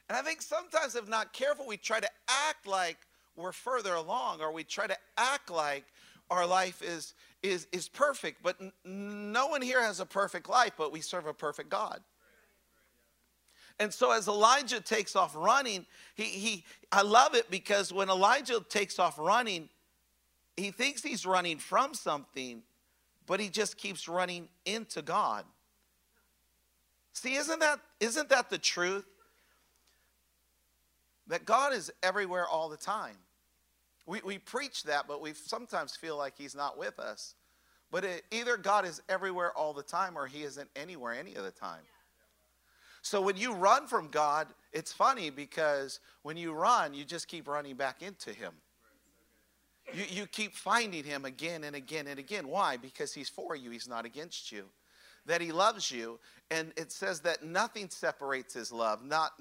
And 0.10 0.18
I 0.18 0.22
think 0.22 0.42
sometimes, 0.42 0.96
if 0.96 1.08
not 1.08 1.34
careful, 1.34 1.66
we 1.66 1.78
try 1.78 2.00
to 2.00 2.10
act 2.50 2.68
like 2.68 2.98
we're 3.36 3.52
further 3.52 3.94
along, 3.96 4.42
or 4.42 4.52
we 4.52 4.64
try 4.64 4.86
to 4.86 4.98
act 5.18 5.50
like 5.50 5.86
our 6.30 6.46
life 6.46 6.82
is, 6.82 7.14
is, 7.42 7.68
is 7.72 7.90
perfect. 7.90 8.44
But 8.44 8.58
n- 8.60 8.72
no 9.32 9.48
one 9.48 9.62
here 9.62 9.82
has 9.82 10.00
a 10.00 10.06
perfect 10.06 10.50
life, 10.50 10.74
but 10.78 10.92
we 10.92 11.02
serve 11.02 11.26
a 11.26 11.34
perfect 11.34 11.70
God. 11.70 12.02
And 13.80 13.94
so 13.94 14.12
as 14.12 14.28
Elijah 14.28 14.82
takes 14.82 15.16
off 15.16 15.36
running, 15.36 15.86
he, 16.16 16.24
he 16.24 16.64
I 16.92 17.02
love 17.02 17.34
it 17.34 17.50
because 17.50 17.92
when 17.92 18.10
Elijah 18.10 18.64
takes 18.70 19.00
off 19.00 19.18
running, 19.18 19.68
he 20.56 20.70
thinks 20.70 21.02
he's 21.02 21.26
running 21.26 21.58
from 21.58 21.96
something, 21.96 22.62
but 23.26 23.40
he 23.40 23.50
just 23.50 23.78
keeps 23.78 24.08
running 24.08 24.48
into 24.66 25.02
God. 25.02 25.46
See, 27.14 27.36
isn't 27.36 27.60
that, 27.60 27.80
isn't 28.00 28.30
that 28.30 28.50
the 28.50 28.58
truth? 28.58 29.06
That 31.34 31.46
God 31.46 31.74
is 31.74 31.92
everywhere 32.04 32.48
all 32.48 32.70
the 32.70 32.78
time. 32.78 33.16
We, 34.06 34.22
we 34.24 34.38
preach 34.38 34.84
that, 34.84 35.08
but 35.08 35.20
we 35.20 35.34
sometimes 35.34 35.96
feel 35.96 36.16
like 36.16 36.36
he's 36.38 36.54
not 36.54 36.78
with 36.78 37.00
us. 37.00 37.34
But 37.90 38.04
it, 38.04 38.24
either 38.30 38.56
God 38.56 38.86
is 38.86 39.02
everywhere 39.10 39.52
all 39.58 39.74
the 39.74 39.82
time 39.82 40.16
or 40.16 40.28
he 40.28 40.44
isn't 40.44 40.70
anywhere 40.76 41.12
any 41.12 41.34
of 41.34 41.44
the 41.44 41.50
time. 41.50 41.82
So 43.02 43.20
when 43.20 43.36
you 43.36 43.52
run 43.52 43.88
from 43.88 44.10
God, 44.10 44.46
it's 44.74 44.94
funny 44.94 45.32
because 45.32 46.02
when 46.22 46.38
you 46.38 46.54
run, 46.54 46.94
you 46.94 47.04
just 47.04 47.28
keep 47.28 47.48
running 47.48 47.78
back 47.78 48.04
into 48.04 48.30
him. 48.30 48.54
You, 49.92 50.04
you 50.08 50.26
keep 50.28 50.54
finding 50.54 51.04
him 51.04 51.26
again 51.26 51.64
and 51.64 51.76
again 51.76 52.06
and 52.06 52.20
again. 52.20 52.48
Why? 52.48 52.78
Because 52.78 53.12
he's 53.12 53.28
for 53.28 53.56
you, 53.56 53.72
he's 53.72 53.88
not 53.88 54.06
against 54.06 54.52
you. 54.52 54.66
That 55.26 55.42
he 55.42 55.52
loves 55.52 55.92
you. 55.92 56.20
And 56.52 56.74
it 56.78 56.92
says 56.92 57.22
that 57.22 57.44
nothing 57.44 57.90
separates 57.90 58.54
his 58.54 58.72
love, 58.72 59.04
not 59.04 59.32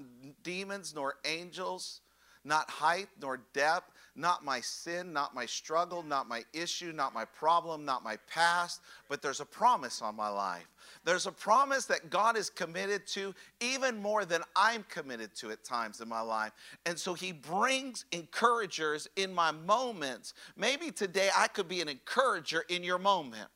demons 0.43 0.93
nor 0.95 1.15
angels, 1.25 2.01
not 2.45 2.69
height 2.69 3.07
nor 3.21 3.41
depth, 3.53 3.91
not 4.15 4.43
my 4.43 4.59
sin, 4.59 5.11
not 5.11 5.33
my 5.33 5.45
struggle, 5.45 6.03
not 6.03 6.27
my 6.27 6.43
issue, 6.53 6.91
not 6.91 7.13
my 7.13 7.25
problem, 7.25 7.85
not 7.85 8.03
my 8.03 8.17
past, 8.27 8.81
but 9.09 9.21
there's 9.21 9.39
a 9.39 9.45
promise 9.45 10.01
on 10.01 10.15
my 10.15 10.29
life. 10.29 10.67
There's 11.03 11.25
a 11.25 11.31
promise 11.31 11.85
that 11.85 12.09
God 12.09 12.37
is 12.37 12.49
committed 12.49 13.07
to 13.07 13.33
even 13.59 13.97
more 13.97 14.25
than 14.25 14.41
I'm 14.55 14.83
committed 14.89 15.33
to 15.37 15.51
at 15.51 15.63
times 15.63 16.01
in 16.01 16.07
my 16.07 16.21
life. 16.21 16.51
And 16.85 16.97
so 16.97 17.13
He 17.13 17.31
brings 17.31 18.05
encouragers 18.11 19.07
in 19.15 19.33
my 19.33 19.51
moments. 19.51 20.33
Maybe 20.55 20.91
today 20.91 21.29
I 21.35 21.47
could 21.47 21.67
be 21.67 21.81
an 21.81 21.89
encourager 21.89 22.65
in 22.69 22.83
your 22.83 22.99
moment. 22.99 23.49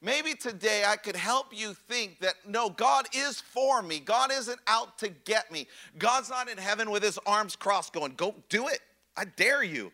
Maybe 0.00 0.34
today 0.34 0.84
I 0.86 0.96
could 0.96 1.16
help 1.16 1.46
you 1.52 1.74
think 1.74 2.20
that 2.20 2.34
no, 2.46 2.70
God 2.70 3.06
is 3.12 3.40
for 3.40 3.82
me. 3.82 3.98
God 3.98 4.30
isn't 4.32 4.60
out 4.68 4.98
to 4.98 5.08
get 5.08 5.50
me. 5.50 5.66
God's 5.98 6.30
not 6.30 6.48
in 6.48 6.56
heaven 6.56 6.90
with 6.90 7.02
his 7.02 7.18
arms 7.26 7.56
crossed 7.56 7.92
going, 7.92 8.14
go 8.14 8.34
do 8.48 8.68
it. 8.68 8.80
I 9.16 9.24
dare 9.24 9.64
you. 9.64 9.90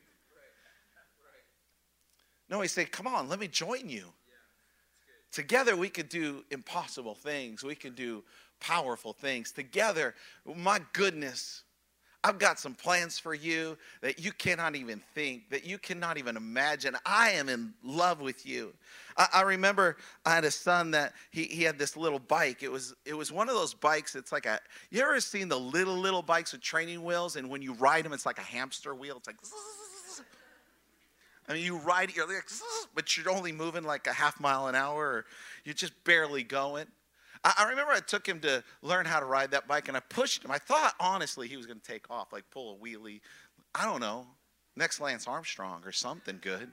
No, 2.51 2.61
he 2.61 2.69
said, 2.69 2.93
come 2.93 3.07
on, 3.07 3.29
let 3.29 3.39
me 3.39 3.49
join 3.49 3.89
you. 3.89 4.13
Together 5.33 5.75
we 5.75 5.89
could 5.89 6.09
do 6.09 6.45
impossible 6.51 7.15
things. 7.15 7.65
We 7.65 7.75
can 7.75 7.95
do 7.95 8.23
powerful 8.61 9.13
things. 9.13 9.51
Together, 9.51 10.15
my 10.55 10.81
goodness, 10.93 11.64
I've 12.25 12.39
got 12.39 12.59
some 12.59 12.75
plans 12.75 13.19
for 13.19 13.35
you 13.35 13.77
that 14.01 14.19
you 14.19 14.33
cannot 14.33 14.77
even 14.77 15.03
think, 15.15 15.51
that 15.51 15.67
you 15.67 15.77
cannot 15.77 16.17
even 16.17 16.39
imagine. 16.39 16.97
I 17.05 17.33
am 17.33 17.51
in 17.51 17.75
love 17.85 18.23
with 18.23 18.47
you. 18.47 18.73
I, 19.19 19.29
I, 19.35 19.43
remember 19.43 19.99
I 20.25 20.35
had 20.35 20.47
a 20.47 20.51
son 20.51 20.93
that 20.93 21.13
he, 21.31 21.45
he 21.45 21.63
had 21.63 21.79
this 21.79 21.99
little 21.99 22.19
bike. 22.19 22.63
It 22.63 22.73
was 22.73 22.95
it 23.05 23.13
was 23.13 23.31
one 23.31 23.51
of 23.51 23.55
those 23.55 23.75
bikes. 23.75 24.15
It's 24.17 24.33
like 24.33 24.47
a 24.47 24.59
you 24.91 25.03
ever 25.03 25.21
seen 25.21 25.51
the 25.51 25.61
little 25.61 25.97
little 25.97 26.23
bikes 26.23 26.53
with 26.53 26.63
training 26.63 27.05
wheels, 27.05 27.37
and 27.37 27.51
when 27.51 27.61
you 27.61 27.75
ride 27.75 28.07
them, 28.07 28.15
it's 28.15 28.25
like 28.25 28.39
a 28.39 28.43
hamster 28.43 28.95
wheel. 28.95 29.19
It's 29.19 29.27
like 29.27 29.37
I 31.47 31.53
mean, 31.53 31.63
you 31.63 31.77
ride 31.77 32.09
it, 32.09 32.17
you're 32.17 32.27
like, 32.27 32.45
but 32.95 33.17
you're 33.17 33.31
only 33.31 33.53
moving 33.53 33.85
like 33.85 34.07
a 34.07 34.15
half 34.15 34.41
mile 34.41 34.67
an 34.69 34.75
hour, 34.75 34.99
or 34.99 35.25
you're 35.65 35.75
just 35.75 35.93
barely 36.05 36.43
going. 36.43 36.87
I, 37.45 37.69
remember 37.69 37.93
I 37.93 38.01
took 38.01 38.27
him 38.27 38.41
to 38.41 38.65
learn 38.81 39.05
how 39.05 39.21
to 39.21 39.27
ride 39.27 39.51
that 39.51 39.69
bike, 39.69 39.89
and 39.89 39.97
I 39.97 40.01
pushed 40.01 40.45
him. 40.45 40.51
I 40.51 40.59
thought, 40.59 40.95
honestly, 40.99 41.47
he 41.47 41.57
was 41.57 41.67
going 41.67 41.79
to 41.79 41.87
take 41.87 42.11
off, 42.11 42.33
like 42.33 42.45
pull 42.51 42.75
a 42.75 42.85
wheelie. 42.85 43.21
I 43.75 43.85
don't 43.85 44.01
know, 44.01 44.27
next 44.77 45.01
Lance 45.01 45.29
Armstrong 45.29 45.83
or 45.85 45.93
something 45.93 46.39
good. 46.41 46.73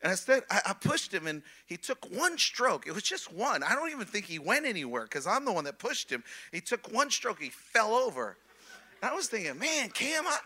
And 0.00 0.12
instead, 0.12 0.44
I, 0.50 0.60
I 0.66 0.72
pushed 0.74 1.12
him, 1.12 1.26
and 1.26 1.42
he 1.66 1.76
took 1.76 2.06
one 2.12 2.38
stroke. 2.38 2.86
It 2.86 2.94
was 2.94 3.02
just 3.02 3.32
one. 3.32 3.64
I 3.64 3.74
don't 3.74 3.90
even 3.90 4.06
think 4.06 4.26
he 4.26 4.38
went 4.38 4.66
anywhere 4.66 5.02
because 5.02 5.26
I'm 5.26 5.44
the 5.44 5.52
one 5.52 5.64
that 5.64 5.78
pushed 5.78 6.10
him. 6.10 6.22
He 6.52 6.60
took 6.60 6.92
one 6.92 7.10
stroke, 7.10 7.40
he 7.40 7.50
fell 7.50 7.92
over. 7.92 8.36
And 9.02 9.10
I 9.10 9.14
was 9.14 9.26
thinking, 9.26 9.58
man, 9.58 9.90
Cam, 9.90 10.24
I, 10.26 10.38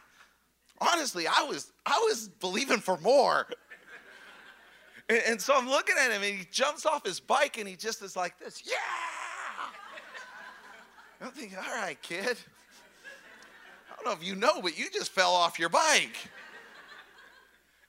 honestly, 0.80 1.26
I 1.26 1.42
was 1.42 1.72
I 1.84 1.98
was 2.08 2.28
believing 2.28 2.78
for 2.78 2.98
more. 2.98 3.46
And, 5.08 5.22
and, 5.26 5.42
so 5.42 5.52
I'm 5.54 5.68
looking 5.68 5.96
at 5.98 6.12
him 6.12 6.22
and 6.22 6.38
he 6.38 6.46
jumps 6.52 6.86
off 6.86 7.04
his 7.04 7.18
bike 7.18 7.58
and 7.58 7.66
he 7.66 7.74
just 7.74 8.00
is 8.02 8.14
like 8.14 8.38
this, 8.38 8.62
yeah. 8.64 8.76
I'm 11.22 11.30
thinking, 11.30 11.58
all 11.58 11.74
right, 11.74 12.00
kid. 12.02 12.36
I 13.90 13.94
don't 13.94 14.06
know 14.06 14.12
if 14.12 14.26
you 14.26 14.34
know, 14.34 14.60
but 14.60 14.76
you 14.76 14.86
just 14.92 15.12
fell 15.12 15.32
off 15.32 15.58
your 15.58 15.68
bike. 15.68 16.16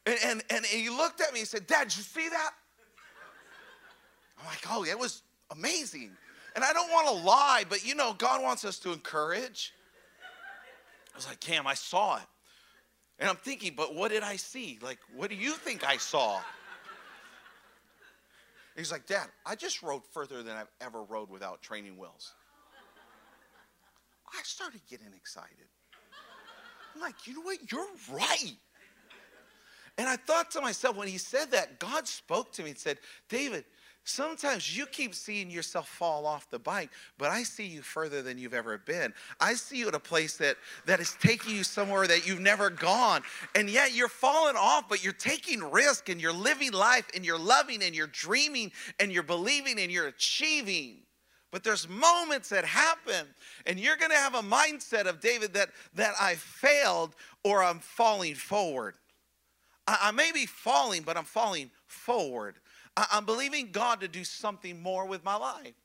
And, 0.05 0.17
and, 0.23 0.43
and 0.49 0.65
he 0.65 0.89
looked 0.89 1.21
at 1.21 1.33
me 1.33 1.39
and 1.39 1.47
said, 1.47 1.65
Dad, 1.65 1.87
did 1.87 1.97
you 1.97 2.03
see 2.03 2.29
that? 2.29 2.51
I'm 4.39 4.45
like, 4.45 4.63
oh, 4.69 4.83
it 4.83 4.99
was 4.99 5.23
amazing. 5.51 6.11
And 6.55 6.63
I 6.63 6.73
don't 6.73 6.91
want 6.91 7.07
to 7.07 7.13
lie, 7.25 7.63
but 7.67 7.85
you 7.85 7.95
know, 7.95 8.13
God 8.13 8.43
wants 8.43 8.65
us 8.65 8.77
to 8.79 8.91
encourage. 8.91 9.73
I 11.13 11.17
was 11.17 11.27
like, 11.27 11.39
Cam, 11.39 11.65
I 11.65 11.73
saw 11.73 12.17
it. 12.17 12.23
And 13.19 13.29
I'm 13.29 13.35
thinking, 13.37 13.73
but 13.75 13.95
what 13.95 14.11
did 14.11 14.23
I 14.23 14.35
see? 14.35 14.77
Like, 14.81 14.99
what 15.15 15.29
do 15.29 15.35
you 15.35 15.53
think 15.53 15.87
I 15.87 15.97
saw? 15.97 16.41
He's 18.75 18.91
like, 18.91 19.05
Dad, 19.05 19.27
I 19.45 19.55
just 19.55 19.81
rode 19.83 20.01
further 20.11 20.43
than 20.43 20.57
I've 20.57 20.71
ever 20.81 21.03
rode 21.03 21.29
without 21.29 21.61
training 21.61 21.97
wheels. 21.97 22.33
I 24.33 24.41
started 24.43 24.81
getting 24.89 25.13
excited. 25.15 25.67
I'm 26.95 27.01
like, 27.01 27.25
you 27.25 27.35
know 27.35 27.41
what? 27.41 27.71
You're 27.71 27.85
right. 28.11 28.53
And 29.97 30.07
I 30.07 30.15
thought 30.15 30.49
to 30.51 30.61
myself, 30.61 30.95
when 30.95 31.07
he 31.07 31.17
said 31.17 31.51
that, 31.51 31.79
God 31.79 32.07
spoke 32.07 32.51
to 32.53 32.63
me 32.63 32.71
and 32.71 32.79
said, 32.79 32.97
David, 33.29 33.63
Sometimes 34.05 34.75
you 34.75 34.85
keep 34.85 35.15
seeing 35.15 35.49
yourself 35.49 35.87
fall 35.87 36.25
off 36.25 36.49
the 36.49 36.59
bike, 36.59 36.89
but 37.17 37.31
I 37.31 37.43
see 37.43 37.65
you 37.65 37.81
further 37.81 38.21
than 38.21 38.37
you've 38.37 38.53
ever 38.53 38.77
been. 38.77 39.13
I 39.39 39.53
see 39.53 39.77
you 39.77 39.87
at 39.87 39.95
a 39.95 39.99
place 39.99 40.35
that, 40.37 40.57
that 40.85 40.99
is 40.99 41.15
taking 41.21 41.55
you 41.55 41.63
somewhere 41.63 42.05
that 42.07 42.27
you've 42.27 42.41
never 42.41 42.69
gone. 42.69 43.21
And 43.55 43.69
yet 43.69 43.93
you're 43.93 44.09
falling 44.09 44.57
off, 44.57 44.89
but 44.89 45.05
you're 45.05 45.13
taking 45.13 45.61
risk 45.71 46.09
and 46.09 46.21
you're 46.21 46.33
living 46.33 46.73
life 46.73 47.09
and 47.15 47.25
you're 47.25 47.39
loving 47.39 47.81
and 47.81 47.95
you're 47.95 48.07
dreaming 48.07 48.73
and 48.99 49.09
you're 49.09 49.23
believing 49.23 49.79
and 49.79 49.89
you're 49.89 50.07
achieving. 50.07 50.97
But 51.53 51.63
there's 51.63 51.87
moments 51.87 52.49
that 52.49 52.65
happen, 52.65 53.27
and 53.67 53.79
you're 53.79 53.95
gonna 53.95 54.15
have 54.15 54.33
a 54.33 54.41
mindset 54.41 55.05
of 55.05 55.19
David 55.19 55.53
that, 55.53 55.69
that 55.93 56.15
I 56.19 56.33
failed 56.33 57.15
or 57.43 57.63
I'm 57.63 57.77
falling 57.77 58.33
forward. 58.33 58.95
I, 59.85 59.99
I 60.05 60.11
may 60.11 60.31
be 60.31 60.47
falling, 60.47 61.03
but 61.03 61.15
I'm 61.15 61.25
falling 61.25 61.69
forward. 61.85 62.55
I'm 62.97 63.25
believing 63.25 63.69
God 63.71 64.01
to 64.01 64.07
do 64.07 64.23
something 64.23 64.81
more 64.81 65.05
with 65.05 65.23
my 65.23 65.35
life. 65.35 65.75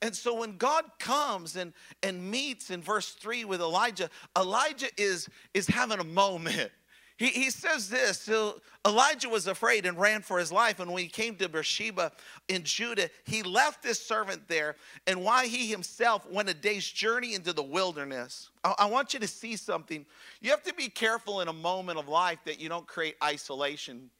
And 0.00 0.14
so 0.14 0.32
when 0.32 0.58
God 0.58 0.84
comes 1.00 1.56
and, 1.56 1.72
and 2.04 2.30
meets 2.30 2.70
in 2.70 2.80
verse 2.80 3.10
3 3.10 3.44
with 3.46 3.60
Elijah, 3.60 4.10
Elijah 4.38 4.90
is, 4.96 5.28
is 5.54 5.66
having 5.66 5.98
a 5.98 6.04
moment. 6.04 6.70
He, 7.16 7.28
he 7.28 7.50
says 7.50 7.88
this 7.88 8.20
so 8.20 8.60
Elijah 8.86 9.28
was 9.28 9.46
afraid 9.46 9.86
and 9.86 9.98
ran 9.98 10.22
for 10.22 10.38
his 10.38 10.52
life. 10.52 10.80
And 10.80 10.92
when 10.92 11.02
he 11.02 11.08
came 11.08 11.36
to 11.36 11.48
Beersheba 11.48 12.12
in 12.48 12.62
Judah, 12.62 13.10
he 13.24 13.42
left 13.42 13.84
his 13.84 13.98
servant 13.98 14.46
there. 14.48 14.76
And 15.06 15.24
why 15.24 15.46
he 15.46 15.68
himself 15.68 16.30
went 16.30 16.48
a 16.48 16.54
day's 16.54 16.86
journey 16.86 17.34
into 17.34 17.52
the 17.52 17.62
wilderness. 17.62 18.50
I, 18.62 18.74
I 18.80 18.86
want 18.86 19.14
you 19.14 19.20
to 19.20 19.26
see 19.26 19.56
something. 19.56 20.04
You 20.40 20.50
have 20.50 20.62
to 20.64 20.74
be 20.74 20.88
careful 20.88 21.40
in 21.40 21.48
a 21.48 21.52
moment 21.52 21.98
of 21.98 22.06
life 22.06 22.38
that 22.44 22.60
you 22.60 22.68
don't 22.68 22.86
create 22.86 23.16
isolation, 23.24 24.10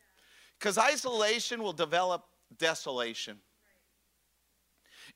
because 0.59 0.79
isolation 0.79 1.63
will 1.63 1.75
develop 1.75 2.25
desolation. 2.59 3.39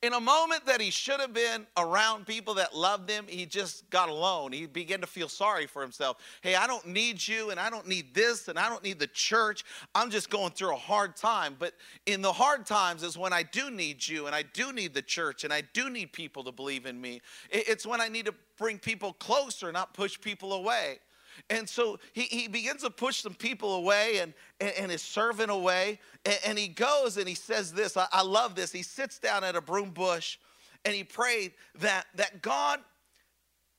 In 0.03 0.15
a 0.15 0.21
moment 0.21 0.65
that 0.65 0.81
he 0.81 0.91
should 0.91 1.21
have 1.21 1.35
been 1.35 1.67
around 1.77 2.27
people 2.27 2.55
that 2.55 2.75
loved 2.75 3.11
him, 3.11 3.27
he 3.29 3.45
just 3.45 3.89
got 3.91 4.09
alone. 4.09 4.51
He 4.51 4.65
began 4.65 5.03
to 5.03 5.07
feel 5.07 5.29
sorry 5.29 5.67
for 5.67 5.83
himself. 5.83 6.17
Hey, 6.41 6.55
I 6.55 6.67
don't 6.67 6.87
need 6.87 7.27
you, 7.27 7.51
and 7.51 7.61
I 7.61 7.69
don't 7.69 7.87
need 7.87 8.15
this, 8.15 8.49
and 8.49 8.59
I 8.59 8.71
don't 8.71 8.83
need 8.83 8.99
the 8.99 9.09
church. 9.09 9.63
I'm 9.95 10.09
just 10.09 10.31
going 10.31 10.53
through 10.53 10.73
a 10.73 10.79
hard 10.79 11.17
time. 11.17 11.55
But 11.59 11.75
in 12.07 12.23
the 12.23 12.33
hard 12.33 12.65
times 12.65 13.03
is 13.03 13.19
when 13.19 13.35
I 13.35 13.43
do 13.43 13.71
need 13.71 14.07
you, 14.07 14.25
and 14.25 14.35
I 14.35 14.41
do 14.41 14.73
need 14.73 14.95
the 14.95 15.03
church, 15.03 15.45
and 15.45 15.53
I 15.53 15.65
do 15.75 15.91
need 15.91 16.15
people 16.15 16.45
to 16.45 16.53
believe 16.53 16.87
in 16.87 16.99
me. 16.99 17.21
It's 17.51 17.85
when 17.85 18.01
I 18.01 18.09
need 18.09 18.25
to 18.25 18.35
bring 18.57 18.79
people 18.79 19.13
closer, 19.13 19.71
not 19.71 19.93
push 19.93 20.19
people 20.19 20.55
away. 20.55 21.01
And 21.49 21.69
so 21.69 21.99
he, 22.13 22.23
he 22.23 22.49
begins 22.49 22.83
to 22.83 22.91
push 22.91 23.23
some 23.23 23.35
people 23.35 23.75
away 23.77 24.19
and, 24.19 24.35
and, 24.61 24.73
and 24.79 24.91
his 24.91 25.03
servant 25.03 25.51
away. 25.51 25.99
And, 26.25 26.39
and, 26.47 26.59
he 26.59 26.69
goes 26.69 27.17
and 27.17 27.29
he 27.29 27.35
says 27.35 27.73
this 27.73 27.97
I, 27.97 28.07
I 28.13 28.23
love 28.23 28.55
this. 28.55 28.73
He 28.73 28.83
sits 28.83 29.19
down 29.19 29.45
at 29.45 29.57
a 29.57 29.61
broom 29.61 29.91
bush 29.91 30.39
and 30.85 30.95
he 30.95 31.05
prayed 31.05 31.53
that, 31.77 32.07
that 32.17 32.43
God, 32.43 32.81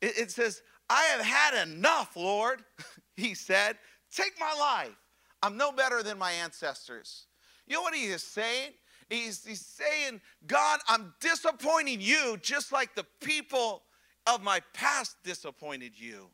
it, 0.02 0.18
it 0.18 0.32
says, 0.32 0.62
I 0.90 1.04
have 1.04 1.22
had 1.22 1.68
enough, 1.68 2.16
Lord. 2.16 2.64
he 3.16 3.34
said, 3.34 3.78
Take 4.14 4.34
my 4.40 4.54
life. 4.60 4.96
I'm 5.42 5.58
no 5.58 5.72
better 5.72 6.04
than 6.04 6.18
my 6.18 6.32
ancestors. 6.32 7.26
You 7.66 7.76
know 7.76 7.82
what 7.82 7.96
he 7.96 8.06
is 8.06 8.24
saying? 8.24 8.72
He's, 9.10 9.46
he's 9.46 9.66
saying, 9.66 10.22
God, 10.48 10.80
I'm 10.88 11.14
disappointing 11.20 12.02
you 12.02 12.38
just 12.42 12.72
like 12.72 12.96
the 12.96 13.06
people 13.22 13.84
of 14.28 14.44
my 14.44 14.62
past 14.74 15.16
disappointed 15.24 15.94
you 15.96 16.30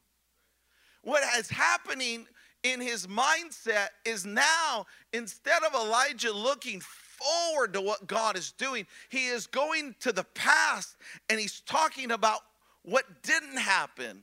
what 1.08 1.24
is 1.40 1.50
happening 1.50 2.28
in 2.64 2.82
his 2.82 3.08
mindset 3.08 3.88
is 4.04 4.26
now, 4.26 4.86
instead 5.14 5.64
of 5.64 5.74
Elijah 5.74 6.34
looking 6.34 6.82
forward 6.82 7.72
to 7.72 7.80
what 7.80 8.08
God 8.08 8.38
is 8.38 8.52
doing. 8.52 8.86
He 9.08 9.28
is 9.28 9.48
going 9.48 9.96
to 10.02 10.12
the 10.12 10.26
past 10.26 10.98
and 11.30 11.40
he's 11.40 11.62
talking 11.62 12.12
about 12.12 12.42
what 12.82 13.06
didn't 13.24 13.56
happen, 13.56 14.22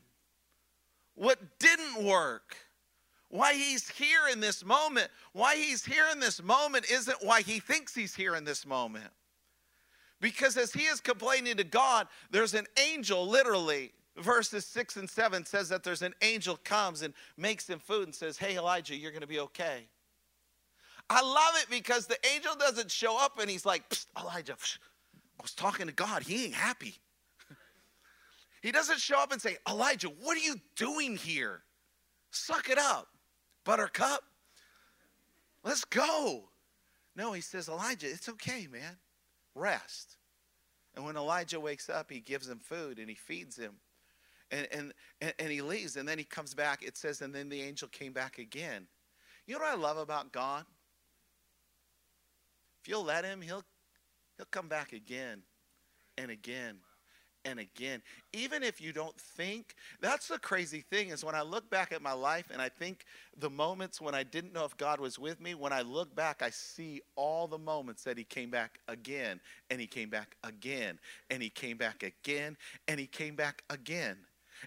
what 1.14 1.38
didn't 1.58 2.04
work. 2.04 2.54
Why 3.30 3.54
he's 3.54 3.88
here 3.88 4.28
in 4.30 4.40
this 4.40 4.62
moment, 4.62 5.08
why 5.32 5.56
he's 5.56 5.86
here 5.86 6.04
in 6.12 6.20
this 6.20 6.42
moment 6.42 6.84
isn't 6.90 7.16
why 7.22 7.40
he 7.40 7.60
thinks 7.60 7.94
he's 7.94 8.14
here 8.14 8.36
in 8.36 8.44
this 8.44 8.66
moment. 8.66 9.08
Because 10.20 10.58
as 10.58 10.74
he 10.74 10.82
is 10.82 11.00
complaining 11.00 11.56
to 11.56 11.64
God, 11.64 12.08
there's 12.30 12.52
an 12.52 12.66
angel 12.78 13.26
literally 13.26 13.92
verses 14.18 14.64
6 14.66 14.96
and 14.96 15.10
7 15.10 15.44
says 15.44 15.68
that 15.68 15.82
there's 15.82 16.02
an 16.02 16.14
angel 16.22 16.58
comes 16.64 17.02
and 17.02 17.14
makes 17.36 17.68
him 17.68 17.78
food 17.78 18.04
and 18.04 18.14
says 18.14 18.36
hey 18.38 18.56
elijah 18.56 18.94
you're 18.94 19.10
going 19.10 19.20
to 19.20 19.26
be 19.26 19.40
okay. 19.40 19.88
I 21.10 21.20
love 21.20 21.62
it 21.62 21.68
because 21.68 22.06
the 22.06 22.16
angel 22.34 22.54
doesn't 22.58 22.90
show 22.90 23.18
up 23.18 23.38
and 23.40 23.50
he's 23.50 23.66
like 23.66 23.82
elijah 24.20 24.54
i 24.54 25.42
was 25.42 25.52
talking 25.52 25.86
to 25.86 25.92
god. 25.92 26.22
He 26.22 26.46
ain't 26.46 26.54
happy. 26.54 26.94
He 28.62 28.72
doesn't 28.72 28.98
show 28.98 29.18
up 29.18 29.30
and 29.30 29.42
say 29.42 29.56
elijah 29.68 30.08
what 30.08 30.36
are 30.36 30.40
you 30.40 30.56
doing 30.76 31.16
here? 31.16 31.62
Suck 32.30 32.70
it 32.70 32.78
up 32.78 33.08
buttercup. 33.64 34.22
Let's 35.62 35.84
go. 35.84 36.44
No 37.16 37.32
he 37.32 37.40
says 37.40 37.68
elijah 37.68 38.08
it's 38.08 38.28
okay 38.28 38.68
man. 38.70 38.96
Rest. 39.54 40.16
And 40.94 41.04
when 41.04 41.16
elijah 41.16 41.58
wakes 41.58 41.90
up 41.90 42.10
he 42.10 42.20
gives 42.20 42.48
him 42.48 42.60
food 42.60 42.98
and 42.98 43.08
he 43.08 43.16
feeds 43.16 43.56
him 43.56 43.74
and, 44.54 44.92
and, 45.20 45.34
and 45.38 45.50
he 45.50 45.60
leaves 45.62 45.96
and 45.96 46.08
then 46.08 46.18
he 46.18 46.24
comes 46.24 46.54
back 46.54 46.82
it 46.82 46.96
says 46.96 47.20
and 47.20 47.34
then 47.34 47.48
the 47.48 47.60
angel 47.60 47.88
came 47.88 48.12
back 48.12 48.38
again. 48.38 48.86
You 49.46 49.54
know 49.54 49.64
what 49.64 49.72
i 49.72 49.80
love 49.80 49.98
about 49.98 50.32
god? 50.32 50.64
If 52.82 52.88
you'll 52.88 53.04
let 53.04 53.24
him 53.24 53.40
he'll 53.40 53.64
he'll 54.36 54.46
come 54.50 54.68
back 54.68 54.92
again 54.92 55.42
and 56.16 56.30
again 56.30 56.76
and 57.44 57.58
again. 57.58 58.02
Even 58.32 58.62
if 58.62 58.80
you 58.80 58.92
don't 58.92 59.18
think 59.18 59.74
that's 60.00 60.28
the 60.28 60.38
crazy 60.38 60.80
thing 60.80 61.08
is 61.10 61.24
when 61.24 61.34
i 61.34 61.42
look 61.42 61.68
back 61.70 61.92
at 61.92 62.02
my 62.02 62.12
life 62.12 62.48
and 62.52 62.60
i 62.60 62.68
think 62.68 63.04
the 63.38 63.50
moments 63.50 64.00
when 64.00 64.14
i 64.14 64.22
didn't 64.22 64.52
know 64.52 64.64
if 64.64 64.76
god 64.76 65.00
was 65.00 65.18
with 65.18 65.40
me 65.40 65.54
when 65.54 65.72
i 65.72 65.82
look 65.82 66.14
back 66.14 66.42
i 66.42 66.50
see 66.50 67.00
all 67.16 67.46
the 67.46 67.58
moments 67.58 68.02
that 68.04 68.16
he 68.16 68.24
came 68.24 68.50
back 68.50 68.78
again 68.88 69.40
and 69.70 69.80
he 69.80 69.86
came 69.86 70.08
back 70.08 70.36
again 70.44 70.98
and 71.30 71.42
he 71.42 71.50
came 71.50 71.76
back 71.76 72.02
again 72.02 72.56
and 72.88 72.98
he 72.98 73.06
came 73.06 73.36
back 73.36 73.62
again 73.70 74.16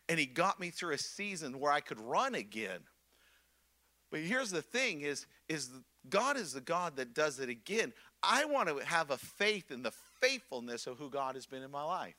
and 0.08 0.20
he 0.20 0.25
got 0.25 0.60
me 0.60 0.70
through 0.70 0.94
a 0.94 0.98
season 0.98 1.60
where 1.60 1.72
I 1.72 1.80
could 1.80 2.00
run 2.00 2.36
again. 2.36 2.80
But 4.12 4.22
here's 4.22 4.51
the 4.51 4.62
thing 4.62 5.01
is 5.01 5.25
is 5.50 5.70
God 6.10 6.38
is 6.38 6.54
the 6.54 6.62
God 6.62 6.96
that 6.98 7.13
does 7.13 7.39
it 7.39 7.50
again. 7.50 7.94
I 8.24 8.46
want 8.46 8.70
to 8.70 8.84
have 8.86 9.12
a 9.12 9.18
faith 9.18 9.72
in 9.72 9.84
the 9.84 9.94
faithfulness 10.22 10.88
of 10.88 10.98
who 10.98 11.10
God 11.10 11.36
has 11.36 11.46
been 11.46 11.63
in 11.63 11.72
my 11.72 11.84
life, 11.84 12.16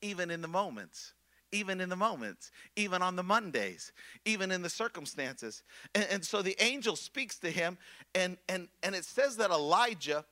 even 0.00 0.30
in 0.30 0.40
the 0.40 0.48
moments 0.48 1.14
even 1.52 1.80
in 1.80 1.88
the 1.88 1.96
moments, 1.96 2.50
even 2.74 3.02
on 3.02 3.16
the 3.16 3.22
Mondays, 3.22 3.92
even 4.24 4.50
in 4.50 4.62
the 4.62 4.68
circumstances. 4.68 5.62
And, 5.94 6.06
and, 6.10 6.24
so 6.24 6.42
the 6.42 6.56
angel 6.62 6.96
speaks 6.96 7.38
to 7.38 7.50
him, 7.50 7.78
and, 8.14 8.36
and, 8.48 8.68
and 8.82 8.94
it 8.94 9.04
says 9.04 9.36
that 9.36 9.50
Elijah 9.50 10.24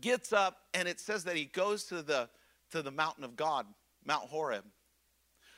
gets 0.00 0.32
up 0.32 0.58
and 0.72 0.88
it 0.88 0.98
says 1.00 1.24
that 1.24 1.36
he 1.36 1.44
goes 1.44 1.84
to 1.84 2.02
the, 2.02 2.28
to 2.72 2.82
the 2.82 2.90
mountain 2.90 3.24
of 3.24 3.36
God, 3.36 3.66
Mount 4.04 4.28
Horeb. 4.28 4.64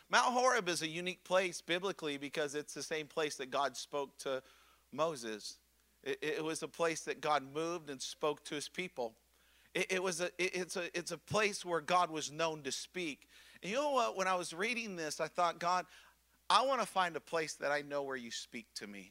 Mount 0.08 0.32
Horeb 0.32 0.68
is 0.68 0.82
a 0.82 0.88
unique 0.88 1.25
place 1.25 1.60
biblically 1.60 2.16
because 2.16 2.54
it's 2.54 2.75
the 2.75 2.82
same 2.82 3.06
place 3.06 3.36
that 3.36 3.50
God 3.50 3.76
spoke 3.76 4.16
to 4.18 4.42
Moses. 4.92 5.58
It, 6.04 6.18
it 6.22 6.44
was 6.44 6.62
a 6.62 6.68
place 6.68 7.00
that 7.02 7.20
God 7.20 7.42
moved 7.52 7.90
and 7.90 8.00
spoke 8.00 8.44
to 8.44 8.54
his 8.54 8.68
people. 8.68 9.14
It, 9.75 9.86
it 9.90 10.02
was 10.02 10.20
a, 10.20 10.26
it, 10.38 10.54
it's, 10.54 10.76
a, 10.76 10.96
it's 10.96 11.10
a 11.10 11.18
place 11.18 11.64
where 11.64 11.80
God 11.80 12.10
was 12.10 12.30
known 12.30 12.62
to 12.62 12.72
speak. 12.72 13.26
And 13.62 13.70
you 13.70 13.76
know 13.76 13.90
what? 13.90 14.16
When 14.16 14.28
I 14.28 14.34
was 14.36 14.54
reading 14.54 14.94
this, 14.94 15.20
I 15.20 15.26
thought, 15.26 15.58
God, 15.58 15.86
I 16.48 16.64
want 16.64 16.80
to 16.80 16.86
find 16.86 17.16
a 17.16 17.20
place 17.20 17.54
that 17.54 17.73
I 17.73 17.82
know 17.82 18.02
where 18.02 18.16
you 18.16 18.30
speak 18.30 18.66
to 18.76 18.86
me. 18.86 19.10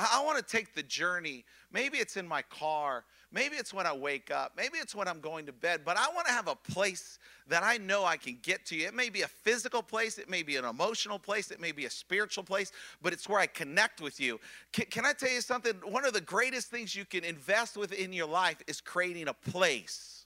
I, 0.00 0.16
I 0.20 0.24
want 0.24 0.38
to 0.38 0.44
take 0.44 0.74
the 0.74 0.82
journey. 0.82 1.44
Maybe 1.72 1.98
it's 1.98 2.16
in 2.16 2.26
my 2.26 2.42
car. 2.42 3.04
Maybe 3.32 3.56
it's 3.56 3.72
when 3.72 3.86
I 3.86 3.92
wake 3.92 4.32
up. 4.32 4.52
Maybe 4.56 4.78
it's 4.78 4.94
when 4.94 5.06
I'm 5.06 5.20
going 5.20 5.46
to 5.46 5.52
bed. 5.52 5.82
But 5.84 5.96
I 5.96 6.08
want 6.12 6.26
to 6.26 6.32
have 6.32 6.48
a 6.48 6.56
place 6.56 7.18
that 7.46 7.62
I 7.62 7.76
know 7.76 8.04
I 8.04 8.16
can 8.16 8.38
get 8.42 8.66
to. 8.66 8.76
You. 8.76 8.88
It 8.88 8.94
may 8.94 9.08
be 9.08 9.22
a 9.22 9.28
physical 9.28 9.82
place. 9.82 10.18
It 10.18 10.28
may 10.28 10.42
be 10.42 10.56
an 10.56 10.64
emotional 10.64 11.18
place. 11.18 11.52
It 11.52 11.60
may 11.60 11.70
be 11.70 11.84
a 11.84 11.90
spiritual 11.90 12.42
place. 12.42 12.72
But 13.00 13.12
it's 13.12 13.28
where 13.28 13.38
I 13.38 13.46
connect 13.46 14.00
with 14.00 14.18
you. 14.18 14.40
Can, 14.72 14.86
can 14.86 15.06
I 15.06 15.12
tell 15.12 15.30
you 15.30 15.40
something? 15.40 15.74
One 15.84 16.04
of 16.04 16.12
the 16.12 16.20
greatest 16.20 16.68
things 16.68 16.96
you 16.96 17.04
can 17.04 17.22
invest 17.22 17.76
with 17.76 17.92
in 17.92 18.12
your 18.12 18.26
life 18.26 18.56
is 18.66 18.80
creating 18.80 19.28
a 19.28 19.34
place 19.34 20.24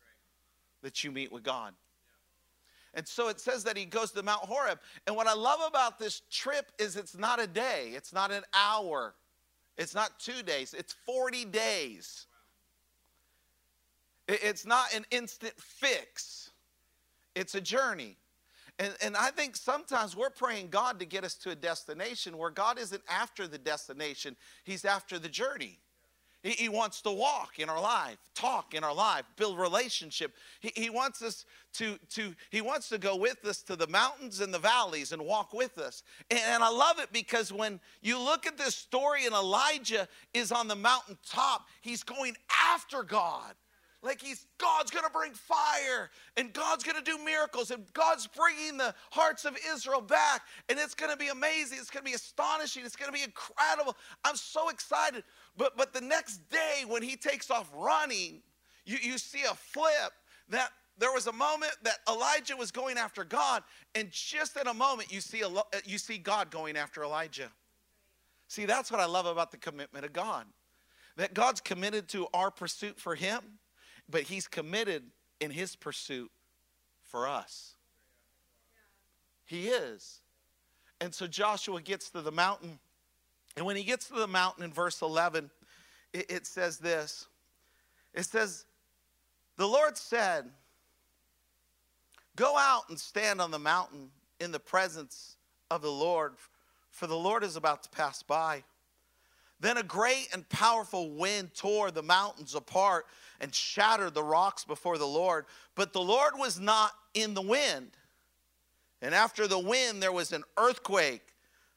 that 0.83 1.05
you 1.05 1.13
meet 1.13 1.31
with 1.31 1.43
God. 1.43 1.75
And 2.95 3.07
so 3.07 3.29
it 3.29 3.41
says 3.41 3.65
that 3.65 3.77
he 3.77 3.85
goes 3.85 4.13
to 4.13 4.23
Mount 4.23 4.43
Horeb. 4.43 4.79
And 5.07 5.15
what 5.17 5.27
I 5.27 5.35
love 5.35 5.61
about 5.67 5.99
this 5.99 6.23
trip 6.31 6.71
is 6.79 6.97
it's 6.97 7.17
not 7.17 7.41
a 7.41 7.47
day, 7.47 7.91
it's 7.95 8.13
not 8.13 8.31
an 8.31 8.45
hour, 8.55 9.15
it's 9.77 9.95
not 9.95 10.19
two 10.21 10.43
days, 10.43 10.75
it's 10.75 10.95
40 11.05 11.47
days. 11.47 12.27
It's 14.27 14.65
not 14.65 14.95
an 14.95 15.05
instant 15.11 15.55
fix, 15.59 16.51
it's 17.35 17.55
a 17.55 17.61
journey. 17.61 18.17
And, 18.79 18.93
and 19.01 19.17
I 19.17 19.31
think 19.31 19.55
sometimes 19.55 20.17
we're 20.17 20.31
praying 20.31 20.69
God 20.71 20.99
to 20.99 21.05
get 21.05 21.23
us 21.23 21.35
to 21.37 21.51
a 21.51 21.55
destination 21.55 22.37
where 22.37 22.51
God 22.51 22.77
isn't 22.77 23.03
after 23.09 23.47
the 23.47 23.59
destination, 23.59 24.37
He's 24.65 24.85
after 24.85 25.19
the 25.19 25.29
journey. 25.29 25.79
He, 26.43 26.51
he 26.51 26.69
wants 26.69 27.01
to 27.03 27.11
walk 27.11 27.59
in 27.59 27.71
our 27.71 27.81
life, 27.81 28.19
talk 28.35 28.75
in 28.75 28.85
our 28.85 28.95
life, 28.95 29.25
build 29.37 29.59
relationship. 29.59 30.35
He, 30.61 30.73
he 30.75 30.91
wants 30.91 31.23
us 31.23 31.47
to, 31.75 31.99
to, 32.11 32.35
He 32.51 32.61
wants 32.61 32.89
to 32.91 32.99
go 32.99 33.17
with 33.17 33.45
us 33.45 33.63
to 33.63 33.77
the 33.77 33.87
mountains 33.87 34.41
and 34.41 34.53
the 34.53 34.59
valleys 34.59 35.13
and 35.13 35.25
walk 35.25 35.55
with 35.55 35.79
us. 35.79 36.03
And, 36.31 36.41
and 36.47 36.63
I 36.63 36.69
love 36.69 36.99
it 36.99 37.13
because 37.13 37.53
when 37.53 37.81
you 38.03 38.19
look 38.19 38.47
at 38.47 38.59
this 38.59 38.75
story 38.75 39.25
and 39.25 39.35
Elijah 39.35 40.09
is 40.33 40.51
on 40.53 40.69
the 40.69 40.77
mountaintop, 40.77 41.67
he's 41.81 42.03
going 42.03 42.37
after 42.73 43.03
God 43.03 43.55
like 44.05 44.21
he's 44.21 44.47
God's 44.59 44.91
going 44.91 45.05
to 45.05 45.11
bring 45.11 45.33
fire 45.33 46.11
and 46.37 46.53
God's 46.53 46.85
going 46.85 47.03
to 47.03 47.11
do 47.11 47.23
miracles 47.25 47.71
and 47.71 47.85
God's 47.95 48.27
bringing 48.27 48.77
the 48.77 48.95
hearts 49.11 49.45
of 49.45 49.57
Israel 49.73 50.01
back 50.01 50.43
and 50.69 50.79
it's 50.79 50.95
going 50.95 51.11
to 51.11 51.17
be 51.17 51.29
amazing. 51.29 51.79
It's 51.81 51.91
going 51.91 52.05
to 52.05 52.11
be 52.11 52.15
astonishing. 52.15 52.85
It's 52.85 52.97
going 52.97 53.11
to 53.11 53.17
be 53.17 53.25
incredible. 53.25 53.97
I'm 54.25 54.37
so 54.37 54.69
excited. 54.69 55.25
But 55.57 55.77
but 55.77 55.93
the 55.93 56.01
next 56.01 56.49
day 56.51 56.85
when 56.87 57.03
he 57.03 57.17
takes 57.17 57.51
off 57.51 57.71
running, 57.75 58.43
you, 58.85 58.99
you 59.03 59.19
see 59.19 59.43
a 59.43 59.55
flip 59.55 60.13
that 60.51 60.71
there 60.99 61.13
was 61.13 61.27
a 61.27 61.33
moment 61.33 61.73
that 61.83 61.99
Elijah 62.09 62.57
was 62.57 62.71
going 62.71 62.99
after 62.99 63.25
God 63.25 63.63
and 63.95 64.11
just 64.11 64.57
in 64.57 64.69
a 64.69 64.75
moment 64.75 65.13
you 65.13 65.21
see 65.21 65.41
a 65.41 65.49
uh, 65.49 65.63
you 65.85 65.99
see 65.99 66.19
God 66.19 66.51
going 66.51 66.77
after 66.77 67.03
Elijah. 67.03 67.51
See, 68.49 68.67
that's 68.67 68.93
what 68.93 69.01
I 69.01 69.07
love 69.07 69.25
about 69.25 69.51
the 69.51 69.57
commitment 69.57 70.05
of 70.05 70.13
God. 70.13 70.45
That 71.17 71.33
God's 71.33 71.61
committed 71.61 72.09
to 72.09 72.27
our 72.35 72.51
pursuit 72.51 73.01
for 73.01 73.15
him 73.15 73.41
but 74.09 74.23
he's 74.23 74.47
committed 74.47 75.05
in 75.41 75.51
his 75.51 75.77
pursuit 75.77 76.31
for 77.03 77.29
us. 77.29 77.75
He 79.45 79.69
is. 79.69 80.21
And 81.01 81.15
so 81.15 81.27
Joshua 81.27 81.81
gets 81.81 82.11
to 82.11 82.21
the 82.21 82.33
mountain. 82.33 82.79
And 83.57 83.67
when 83.67 83.77
he 83.77 83.85
gets 83.85 84.09
to 84.09 84.15
the 84.15 84.27
mountain 84.27 84.65
in 84.65 84.73
verse 84.73 85.03
11, 85.03 85.51
it, 86.13 86.31
it 86.31 86.47
says 86.47 86.79
this 86.79 87.27
it 88.15 88.25
says, 88.25 88.65
The 89.57 89.67
Lord 89.67 89.97
said, 89.97 90.47
Go 92.37 92.57
out 92.57 92.89
and 92.89 92.99
stand 92.99 93.41
on 93.41 93.51
the 93.51 93.59
mountain 93.59 94.11
in 94.41 94.51
the 94.51 94.59
presence 94.59 95.37
of 95.71 95.83
the 95.83 95.91
Lord, 95.91 96.35
for 96.91 97.07
the 97.07 97.17
Lord 97.17 97.45
is 97.45 97.57
about 97.57 97.83
to 97.85 97.89
pass 97.91 98.23
by. 98.23 98.65
Then 99.65 99.79
a 99.79 99.83
great 99.83 100.29
and 100.35 100.47
powerful 100.51 101.09
wind 101.09 101.55
tore 101.55 101.91
the 101.91 102.03
mountains 102.03 102.55
apart 102.55 103.07
and 103.41 103.55
shattered 103.55 104.13
the 104.13 104.23
rocks 104.23 104.63
before 104.63 104.99
the 104.99 105.07
Lord. 105.07 105.47
But 105.75 105.95
the 105.95 106.03
Lord 106.03 106.35
was 106.37 106.61
not 106.61 106.93
in 107.15 107.33
the 107.33 107.41
wind. 107.41 107.93
And 109.01 109.15
after 109.15 109.49
the 109.49 109.59
wind, 109.59 110.03
there 110.03 110.13
was 110.13 110.33
an 110.33 110.45
earthquake, 110.59 111.23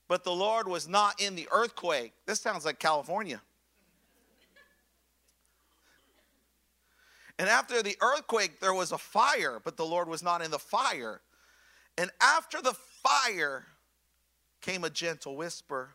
but 0.10 0.26
the 0.26 0.34
Lord 0.34 0.68
was 0.68 0.90
not 0.90 1.22
in 1.22 1.36
the 1.36 1.48
earthquake. 1.50 2.12
This 2.26 2.42
sounds 2.42 2.66
like 2.66 2.78
California. 2.78 3.42
And 7.40 7.48
after 7.48 7.82
the 7.82 7.96
earthquake, 8.02 8.60
there 8.60 8.74
was 8.74 8.92
a 8.92 8.98
fire, 8.98 9.62
but 9.64 9.78
the 9.78 9.86
Lord 9.86 10.10
was 10.10 10.22
not 10.22 10.44
in 10.44 10.52
the 10.52 10.60
fire. 10.60 11.22
And 11.98 12.12
after 12.20 12.62
the 12.62 12.74
fire 12.74 13.66
came 14.60 14.84
a 14.84 14.90
gentle 14.90 15.38
whisper. 15.38 15.92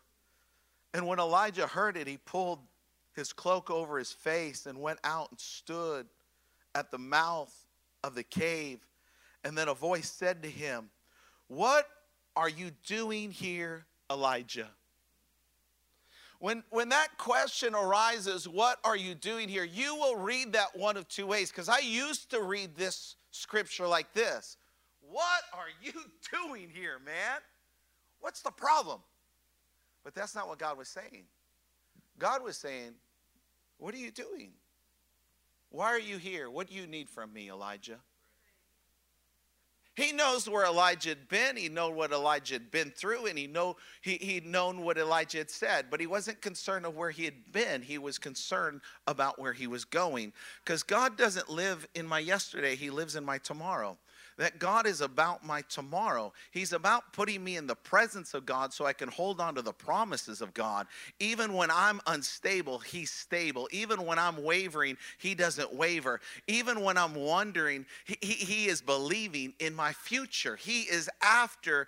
And 0.94 1.06
when 1.06 1.18
Elijah 1.18 1.66
heard 1.66 1.96
it, 1.96 2.06
he 2.06 2.18
pulled 2.18 2.60
his 3.14 3.32
cloak 3.32 3.70
over 3.70 3.98
his 3.98 4.12
face 4.12 4.66
and 4.66 4.80
went 4.80 4.98
out 5.04 5.30
and 5.30 5.40
stood 5.40 6.06
at 6.74 6.90
the 6.90 6.98
mouth 6.98 7.54
of 8.04 8.14
the 8.14 8.22
cave. 8.22 8.80
And 9.44 9.56
then 9.56 9.68
a 9.68 9.74
voice 9.74 10.10
said 10.10 10.42
to 10.42 10.48
him, 10.48 10.90
What 11.48 11.88
are 12.36 12.48
you 12.48 12.70
doing 12.84 13.30
here, 13.30 13.86
Elijah? 14.10 14.68
when, 16.42 16.64
when 16.70 16.88
that 16.88 17.16
question 17.18 17.72
arises, 17.72 18.48
what 18.48 18.80
are 18.82 18.96
you 18.96 19.14
doing 19.14 19.48
here? 19.48 19.62
You 19.62 19.94
will 19.94 20.16
read 20.16 20.54
that 20.54 20.76
one 20.76 20.96
of 20.96 21.06
two 21.06 21.24
ways 21.24 21.52
because 21.52 21.68
I 21.68 21.78
used 21.78 22.32
to 22.32 22.42
read 22.42 22.74
this 22.74 23.14
scripture 23.30 23.86
like 23.86 24.12
this 24.12 24.56
What 25.02 25.44
are 25.54 25.68
you 25.80 25.92
doing 26.48 26.68
here, 26.68 26.98
man? 27.04 27.38
What's 28.18 28.42
the 28.42 28.50
problem? 28.50 28.98
But 30.04 30.14
that's 30.14 30.34
not 30.34 30.48
what 30.48 30.58
God 30.58 30.76
was 30.78 30.88
saying. 30.88 31.24
God 32.18 32.42
was 32.42 32.56
saying, 32.56 32.92
What 33.78 33.94
are 33.94 33.98
you 33.98 34.10
doing? 34.10 34.52
Why 35.70 35.86
are 35.86 36.00
you 36.00 36.18
here? 36.18 36.50
What 36.50 36.68
do 36.68 36.74
you 36.74 36.86
need 36.86 37.08
from 37.08 37.32
me, 37.32 37.50
Elijah? 37.50 37.98
He 39.94 40.12
knows 40.12 40.48
where 40.48 40.64
Elijah 40.64 41.10
had 41.10 41.28
been. 41.28 41.56
He 41.56 41.68
knew 41.68 41.90
what 41.90 42.12
Elijah 42.12 42.54
had 42.54 42.70
been 42.70 42.90
through, 42.90 43.26
and 43.26 43.38
he 43.38 43.46
know 43.46 43.76
he 44.00 44.16
he'd 44.16 44.46
known 44.46 44.80
what 44.80 44.96
Elijah 44.96 45.38
had 45.38 45.50
said. 45.50 45.86
But 45.90 46.00
he 46.00 46.06
wasn't 46.06 46.40
concerned 46.40 46.86
of 46.86 46.96
where 46.96 47.10
he 47.10 47.26
had 47.26 47.52
been. 47.52 47.82
He 47.82 47.98
was 47.98 48.18
concerned 48.18 48.80
about 49.06 49.38
where 49.38 49.52
he 49.52 49.66
was 49.66 49.84
going. 49.84 50.32
Because 50.64 50.82
God 50.82 51.18
doesn't 51.18 51.50
live 51.50 51.86
in 51.94 52.06
my 52.06 52.20
yesterday; 52.20 52.74
He 52.74 52.88
lives 52.88 53.16
in 53.16 53.24
my 53.24 53.36
tomorrow 53.36 53.98
that 54.42 54.58
God 54.58 54.88
is 54.88 55.00
about 55.00 55.46
my 55.46 55.62
tomorrow. 55.68 56.32
He's 56.50 56.72
about 56.72 57.12
putting 57.12 57.44
me 57.44 57.56
in 57.56 57.68
the 57.68 57.76
presence 57.76 58.34
of 58.34 58.44
God 58.44 58.72
so 58.72 58.84
I 58.84 58.92
can 58.92 59.08
hold 59.08 59.40
on 59.40 59.54
to 59.54 59.62
the 59.62 59.72
promises 59.72 60.40
of 60.40 60.52
God. 60.52 60.88
Even 61.20 61.52
when 61.52 61.70
I'm 61.70 62.00
unstable, 62.08 62.80
He's 62.80 63.12
stable. 63.12 63.68
Even 63.70 64.04
when 64.04 64.18
I'm 64.18 64.42
wavering, 64.42 64.96
He 65.18 65.36
doesn't 65.36 65.72
waver. 65.72 66.20
Even 66.48 66.80
when 66.80 66.98
I'm 66.98 67.14
wondering, 67.14 67.86
He, 68.04 68.16
he, 68.20 68.66
is 68.66 68.82
believing 68.82 69.54
in 69.60 69.76
my 69.76 69.92
future. 69.92 70.56
He 70.56 70.82
is 70.82 71.08
after 71.22 71.86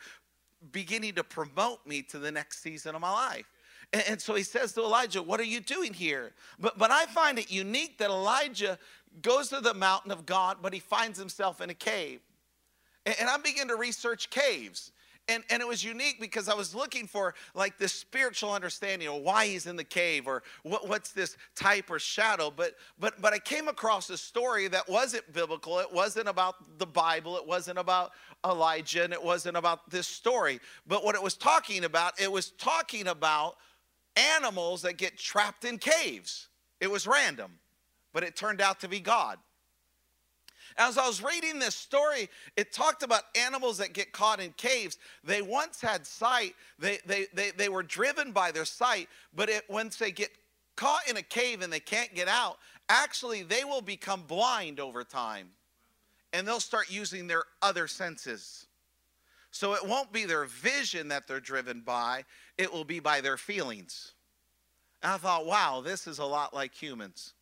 beginning 0.71 1.15
to 1.15 1.25
promote 1.25 1.85
me 1.85 2.03
to 2.03 2.21
the 2.21 2.31
next 2.31 2.63
season 2.63 2.95
of 2.95 3.01
my 3.01 3.11
life. 3.11 3.51
And, 3.93 4.05
and 4.11 4.21
so 4.21 4.37
he 4.37 4.45
says 4.45 4.73
to 4.75 4.83
Elijah, 4.83 5.25
What 5.25 5.41
are 5.41 5.45
you 5.45 5.59
doing 5.59 5.93
here? 5.93 6.31
But, 6.61 6.79
but 6.79 6.93
I 6.93 7.07
find 7.07 7.37
it 7.37 7.51
unique 7.51 7.99
that 7.99 8.11
Elijah 8.11 8.79
goes 9.23 9.49
to 9.49 9.61
the 9.61 9.75
mountain 9.75 10.13
of 10.13 10.25
God, 10.25 10.59
but 10.63 10.73
he 10.73 10.79
finds 10.79 11.19
himself 11.19 11.61
in 11.61 11.69
a 11.69 11.75
cave. 11.75 12.21
And 13.07 13.29
I 13.29 13.37
began 13.39 13.69
to 13.69 13.77
research 13.77 14.31
caves. 14.31 14.93
And, 15.27 15.43
and 15.49 15.63
it 15.63 15.69
was 15.69 15.83
unique 15.83 16.21
because 16.21 16.51
I 16.51 16.55
was 16.55 16.75
looking 16.75 17.07
for 17.07 17.35
like 17.55 17.79
this 17.79 17.95
spiritual 17.95 18.53
understanding 18.53 19.09
of 19.09 19.23
why 19.23 19.47
he's 19.47 19.67
in 19.67 19.77
the 19.77 19.85
cave 19.85 20.27
or 20.27 20.43
what, 20.65 20.87
what's 20.87 21.13
this 21.13 21.39
type 21.57 21.91
or 21.91 21.99
shadow. 21.99 22.53
But, 22.55 22.75
but, 22.99 23.21
but 23.23 23.33
I 23.33 23.39
came 23.39 23.69
across 23.69 24.11
a 24.11 24.19
story 24.19 24.69
that 24.69 24.87
wasn't 24.87 25.33
biblical. 25.33 25.79
It 25.79 25.91
wasn't 25.91 26.29
about 26.29 26.79
the 26.79 26.87
Bible. 26.87 27.39
It 27.39 27.47
wasn't 27.47 27.79
about 27.79 28.13
Elijah 28.45 29.05
and 29.05 29.15
it 29.15 29.23
wasn't 29.23 29.57
about 29.57 29.89
this 29.89 30.07
story. 30.07 30.61
But 30.87 31.05
what 31.05 31.15
it 31.15 31.23
was 31.23 31.35
talking 31.35 31.85
about, 31.85 32.21
it 32.21 32.31
was 32.31 32.51
talking 32.51 33.07
about 33.07 33.57
animals 34.17 34.83
that 34.83 34.99
get 34.99 35.17
trapped 35.17 35.65
in 35.65 35.79
caves. 35.79 36.49
It 36.81 36.91
was 36.91 37.07
random, 37.07 37.53
but 38.13 38.25
it 38.25 38.37
turned 38.37 38.61
out 38.61 38.81
to 38.81 38.89
be 38.89 39.01
God. 39.01 39.39
As 40.77 40.99
I 40.99 41.07
was 41.07 41.23
reading 41.23 41.59
this 41.59 41.75
story, 41.75 42.29
it 42.57 42.73
talked 42.73 43.05
about 43.05 43.23
animals 43.37 43.79
that 43.79 43.93
get 43.93 44.13
caught 44.13 44.41
in 44.41 44.53
caves. 44.57 44.99
They 45.23 45.41
once 45.41 45.81
had 45.81 46.05
sight, 46.05 46.55
they, 46.79 46.99
they, 47.07 47.27
they, 47.33 47.53
they 47.53 47.69
were 47.69 47.85
driven 47.85 48.33
by 48.33 48.51
their 48.51 48.65
sight, 48.65 49.09
but 49.37 49.49
it, 49.49 49.65
once 49.69 49.97
they 49.97 50.11
get 50.11 50.31
caught 50.75 51.09
in 51.09 51.17
a 51.17 51.23
cave 51.23 51.63
and 51.63 51.73
they 51.73 51.81
can't 51.81 52.13
get 52.15 52.27
out, 52.27 52.59
actually, 52.89 53.45
they 53.45 53.65
will 53.65 53.83
become 53.83 54.23
blind 54.27 54.81
over 54.81 55.05
time 55.05 55.49
and 56.33 56.47
they'll 56.47 56.59
start 56.59 56.91
using 56.91 57.29
their 57.29 57.45
other 57.63 57.87
senses. 57.87 58.67
So 59.53 59.75
it 59.75 59.87
won't 59.87 60.13
be 60.13 60.25
their 60.25 60.47
vision 60.47 61.07
that 61.09 61.29
they're 61.29 61.39
driven 61.39 61.81
by, 61.81 62.25
it 62.59 62.73
will 62.73 62.85
be 62.85 62.99
by 62.99 63.21
their 63.21 63.37
feelings. 63.37 64.13
And 65.05 65.13
I 65.13 65.19
thought, 65.19 65.47
wow, 65.47 65.81
this 65.85 66.09
is 66.09 66.19
a 66.19 66.25
lot 66.25 66.53
like 66.53 66.75
humans 66.75 67.35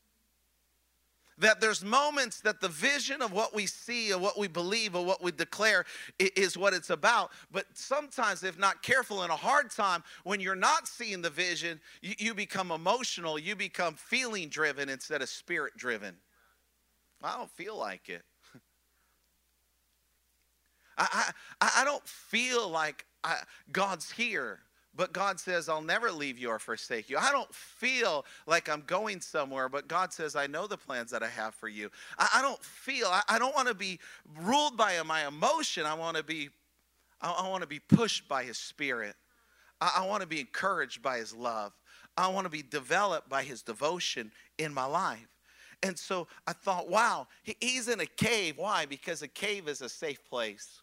that 1.42 1.61
there's 1.61 1.85
moments 1.85 2.40
that 2.40 2.61
the 2.61 2.68
vision 2.68 3.20
of 3.20 3.33
what 3.33 3.55
we 3.55 3.66
see 3.66 4.12
or 4.12 4.18
what 4.18 4.38
we 4.38 4.48
believe 4.48 4.94
or 4.94 5.05
what 5.05 5.22
we 5.22 5.31
declare 5.33 5.85
is 6.18 6.57
what 6.57 6.72
it's 6.72 6.90
about. 6.90 7.31
But 7.50 7.66
sometimes, 7.74 8.42
if 8.42 8.59
not 8.59 8.83
careful 8.83 9.22
in 9.24 9.31
a 9.31 9.37
hard 9.37 9.70
time, 9.70 10.02
when 10.24 10.40
you're 10.40 10.55
not 10.55 10.88
seeing 10.88 11.20
the 11.20 11.31
vision, 11.31 11.81
you, 12.00 12.14
you 12.18 12.35
become 12.35 12.70
emotional, 12.70 13.38
you 13.38 13.55
become 13.57 13.94
feeling 13.94 14.48
driven 14.48 14.88
instead 14.88 15.20
of 15.20 15.28
spirit 15.28 15.76
driven. 15.76 16.14
I 17.22 17.37
don't 17.37 17.50
feel 17.50 17.76
like 17.76 18.09
it. 18.09 18.22
I, 20.98 21.33
I, 21.61 21.70
I 21.81 21.85
don't 21.85 22.07
feel 22.07 22.68
like 22.68 23.05
I, 23.24 23.38
God's 23.70 24.11
here. 24.11 24.61
But 24.94 25.12
God 25.12 25.40
says, 25.40 25.68
I'll 25.70 25.81
never 25.81 26.11
leave 26.11 26.38
you 26.38 26.50
or 26.50 26.59
forsake 26.59 27.09
you. 27.09 27.16
I 27.16 27.33
don't 27.33 27.52
feel 27.55 28.26
like 28.46 28.68
I'm 28.68 28.83
going 28.83 29.22
somewhere, 29.22 29.70
but 29.70 29.88
God 29.88 30.12
says, 30.12 30.37
I 30.37 30.46
know 30.46 30.66
the 30.66 30.76
plans 30.76 31.11
that 31.12 31.22
I 31.22 31.28
have 31.28 31.55
for 31.55 31.68
you. 31.68 31.90
I, 32.18 32.28
I 32.37 32.42
don't 32.42 32.62
feel, 32.62 33.07
I, 33.07 33.22
I 33.28 33.38
don't 33.38 33.55
want 33.55 33.68
to 33.68 33.74
be 33.74 34.00
ruled 34.42 34.76
by 34.76 35.00
my 35.07 35.26
emotion. 35.26 35.87
I 35.87 35.94
want 35.94 36.18
to 36.18 36.22
be, 36.22 36.50
I, 37.22 37.31
I 37.31 37.48
want 37.48 37.62
to 37.62 37.68
be 37.68 37.78
pushed 37.78 38.28
by 38.28 38.44
his 38.44 38.59
spirit. 38.59 39.14
I, 39.81 40.00
I 40.00 40.07
want 40.07 40.20
to 40.20 40.28
be 40.28 40.40
encouraged 40.40 41.00
by 41.00 41.16
his 41.16 41.35
love. 41.35 41.72
I 42.16 42.28
want 42.28 42.44
to 42.44 42.50
be 42.50 42.62
developed 42.62 43.31
by 43.31 43.44
his 43.44 43.62
devotion 43.62 44.31
in 44.59 44.74
my 44.74 44.85
life. 44.85 45.28
And 45.83 45.98
so 45.98 46.28
I 46.46 46.52
thought, 46.52 46.90
wow, 46.90 47.28
he's 47.42 47.88
in 47.88 48.00
a 48.00 48.07
cave. 48.07 48.59
Why? 48.59 48.85
Because 48.85 49.22
a 49.22 49.28
cave 49.28 49.68
is 49.68 49.81
a 49.81 49.88
safe 49.88 50.22
place. 50.28 50.82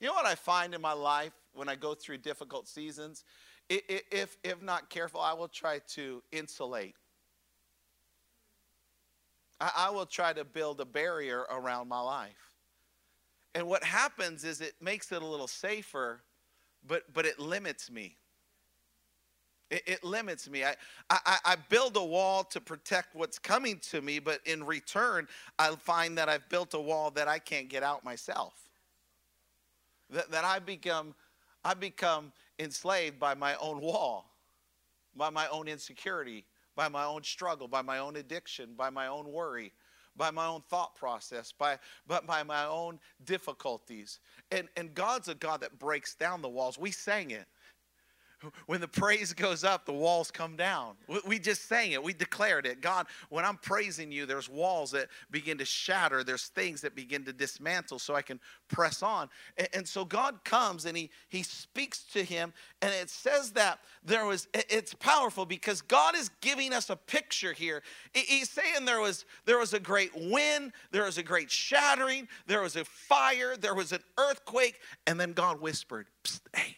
You 0.00 0.08
know 0.08 0.14
what 0.14 0.26
I 0.26 0.34
find 0.34 0.74
in 0.74 0.80
my 0.80 0.92
life? 0.92 1.32
when 1.54 1.68
I 1.68 1.76
go 1.76 1.94
through 1.94 2.18
difficult 2.18 2.68
seasons, 2.68 3.24
if, 3.70 4.36
if 4.44 4.62
not 4.62 4.90
careful, 4.90 5.20
I 5.20 5.32
will 5.32 5.48
try 5.48 5.80
to 5.94 6.22
insulate. 6.32 6.94
I, 9.60 9.88
will 9.90 10.04
try 10.04 10.34
to 10.34 10.44
build 10.44 10.80
a 10.80 10.84
barrier 10.84 11.46
around 11.50 11.88
my 11.88 12.00
life. 12.00 12.52
And 13.54 13.66
what 13.66 13.82
happens 13.82 14.44
is 14.44 14.60
it 14.60 14.74
makes 14.80 15.10
it 15.12 15.22
a 15.22 15.26
little 15.26 15.46
safer, 15.46 16.20
but, 16.86 17.04
but 17.14 17.24
it 17.24 17.38
limits 17.38 17.90
me. 17.90 18.16
It, 19.70 19.82
it, 19.86 20.04
limits 20.04 20.50
me. 20.50 20.64
I, 20.64 20.74
I, 21.08 21.38
I 21.44 21.56
build 21.70 21.96
a 21.96 22.04
wall 22.04 22.44
to 22.44 22.60
protect 22.60 23.14
what's 23.14 23.38
coming 23.38 23.78
to 23.90 24.02
me, 24.02 24.18
but 24.18 24.40
in 24.44 24.64
return, 24.64 25.26
I 25.58 25.70
find 25.76 26.18
that 26.18 26.28
I've 26.28 26.46
built 26.50 26.74
a 26.74 26.80
wall 26.80 27.10
that 27.12 27.28
I 27.28 27.38
can't 27.38 27.68
get 27.68 27.82
out 27.82 28.04
myself. 28.04 28.63
That, 30.14 30.30
that 30.30 30.44
I 30.44 30.58
become 30.58 31.14
I 31.64 31.74
become 31.74 32.32
enslaved 32.58 33.18
by 33.18 33.34
my 33.34 33.56
own 33.56 33.80
wall, 33.80 34.30
by 35.16 35.30
my 35.30 35.48
own 35.48 35.66
insecurity, 35.66 36.44
by 36.76 36.88
my 36.88 37.04
own 37.04 37.22
struggle, 37.22 37.68
by 37.68 37.82
my 37.82 37.98
own 37.98 38.16
addiction, 38.16 38.74
by 38.76 38.90
my 38.90 39.06
own 39.06 39.32
worry, 39.32 39.72
by 40.16 40.30
my 40.30 40.46
own 40.46 40.62
thought 40.68 40.94
process, 40.94 41.52
by, 41.52 41.78
but 42.06 42.26
by 42.26 42.42
my 42.42 42.66
own 42.66 43.00
difficulties. 43.24 44.20
And, 44.50 44.68
and 44.76 44.94
God's 44.94 45.28
a 45.28 45.34
God 45.34 45.60
that 45.62 45.78
breaks 45.78 46.14
down 46.14 46.42
the 46.42 46.48
walls. 46.48 46.78
We 46.78 46.90
sang 46.90 47.30
it. 47.30 47.46
When 48.66 48.80
the 48.80 48.88
praise 48.88 49.32
goes 49.32 49.64
up, 49.64 49.86
the 49.86 49.92
walls 49.92 50.30
come 50.30 50.56
down. 50.56 50.94
We 51.26 51.38
just 51.38 51.68
sang 51.68 51.92
it. 51.92 52.02
We 52.02 52.12
declared 52.12 52.66
it. 52.66 52.80
God, 52.80 53.06
when 53.28 53.44
I'm 53.44 53.56
praising 53.56 54.10
you, 54.10 54.26
there's 54.26 54.48
walls 54.48 54.90
that 54.92 55.08
begin 55.30 55.58
to 55.58 55.64
shatter. 55.64 56.24
There's 56.24 56.46
things 56.46 56.80
that 56.82 56.94
begin 56.94 57.24
to 57.24 57.32
dismantle 57.32 57.98
so 57.98 58.14
I 58.14 58.22
can 58.22 58.40
press 58.68 59.02
on. 59.02 59.28
And, 59.72 59.86
so 59.86 60.04
God 60.04 60.44
comes 60.44 60.86
and 60.86 60.96
he, 60.96 61.10
he 61.28 61.42
speaks 61.42 62.04
to 62.12 62.24
him. 62.24 62.52
And 62.82 62.92
it 62.92 63.10
says 63.10 63.52
that 63.52 63.80
there 64.04 64.24
was, 64.24 64.48
it's 64.54 64.94
powerful 64.94 65.46
because 65.46 65.82
God 65.82 66.16
is 66.16 66.30
giving 66.40 66.72
us 66.72 66.90
a 66.90 66.96
picture 66.96 67.52
here. 67.52 67.82
He's 68.12 68.50
saying 68.50 68.84
there 68.84 69.00
was, 69.00 69.24
there 69.44 69.58
was 69.58 69.74
a 69.74 69.80
great 69.80 70.10
wind, 70.14 70.72
there 70.90 71.04
was 71.04 71.18
a 71.18 71.22
great 71.22 71.50
shattering, 71.50 72.28
there 72.46 72.62
was 72.62 72.76
a 72.76 72.84
fire, 72.84 73.56
there 73.56 73.74
was 73.74 73.92
an 73.92 74.00
earthquake. 74.18 74.80
And 75.06 75.20
then 75.20 75.32
God 75.32 75.60
whispered, 75.60 76.06
hey, 76.54 76.76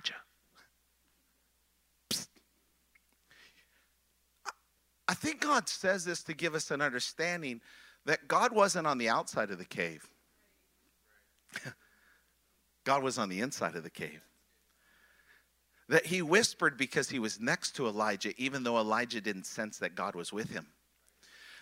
Elijah. 0.00 0.14
Psst. 2.10 2.28
I 5.08 5.14
think 5.14 5.40
God 5.40 5.68
says 5.68 6.04
this 6.04 6.22
to 6.24 6.34
give 6.34 6.54
us 6.54 6.70
an 6.70 6.80
understanding 6.80 7.60
that 8.06 8.28
God 8.28 8.52
wasn't 8.52 8.86
on 8.86 8.98
the 8.98 9.08
outside 9.08 9.50
of 9.50 9.58
the 9.58 9.64
cave, 9.64 10.08
God 12.84 13.02
was 13.02 13.18
on 13.18 13.28
the 13.28 13.40
inside 13.40 13.76
of 13.76 13.82
the 13.82 13.90
cave. 13.90 14.22
That 15.88 16.06
he 16.06 16.22
whispered 16.22 16.76
because 16.76 17.10
he 17.10 17.18
was 17.18 17.40
next 17.40 17.72
to 17.72 17.88
Elijah, 17.88 18.32
even 18.40 18.62
though 18.62 18.78
Elijah 18.78 19.20
didn't 19.20 19.46
sense 19.46 19.78
that 19.78 19.96
God 19.96 20.14
was 20.14 20.32
with 20.32 20.50
him 20.50 20.68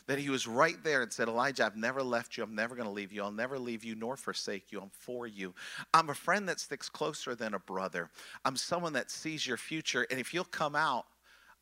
that 0.09 0.19
he 0.19 0.31
was 0.31 0.47
right 0.47 0.83
there 0.83 1.03
and 1.03 1.13
said, 1.13 1.29
Elijah, 1.29 1.67
I've 1.67 1.77
never 1.77 2.03
left 2.03 2.37
you. 2.37 2.43
I'm 2.43 2.55
never 2.55 2.75
going 2.75 2.89
to 2.89 2.93
leave 2.93 3.13
you. 3.13 3.23
I'll 3.23 3.31
never 3.31 3.59
leave 3.59 3.85
you 3.85 3.95
nor 3.95 4.17
forsake 4.17 4.73
you. 4.73 4.81
I'm 4.81 4.91
for 4.91 5.27
you. 5.27 5.55
I'm 5.93 6.09
a 6.09 6.15
friend 6.15 6.49
that 6.49 6.59
sticks 6.59 6.89
closer 6.89 7.35
than 7.35 7.53
a 7.53 7.59
brother. 7.59 8.09
I'm 8.45 8.57
someone 8.57 8.95
that 8.95 9.11
sees 9.11 9.47
your 9.47 9.59
future. 9.59 10.07
And 10.11 10.19
if 10.19 10.33
you'll 10.33 10.45
come 10.45 10.75
out, 10.75 11.05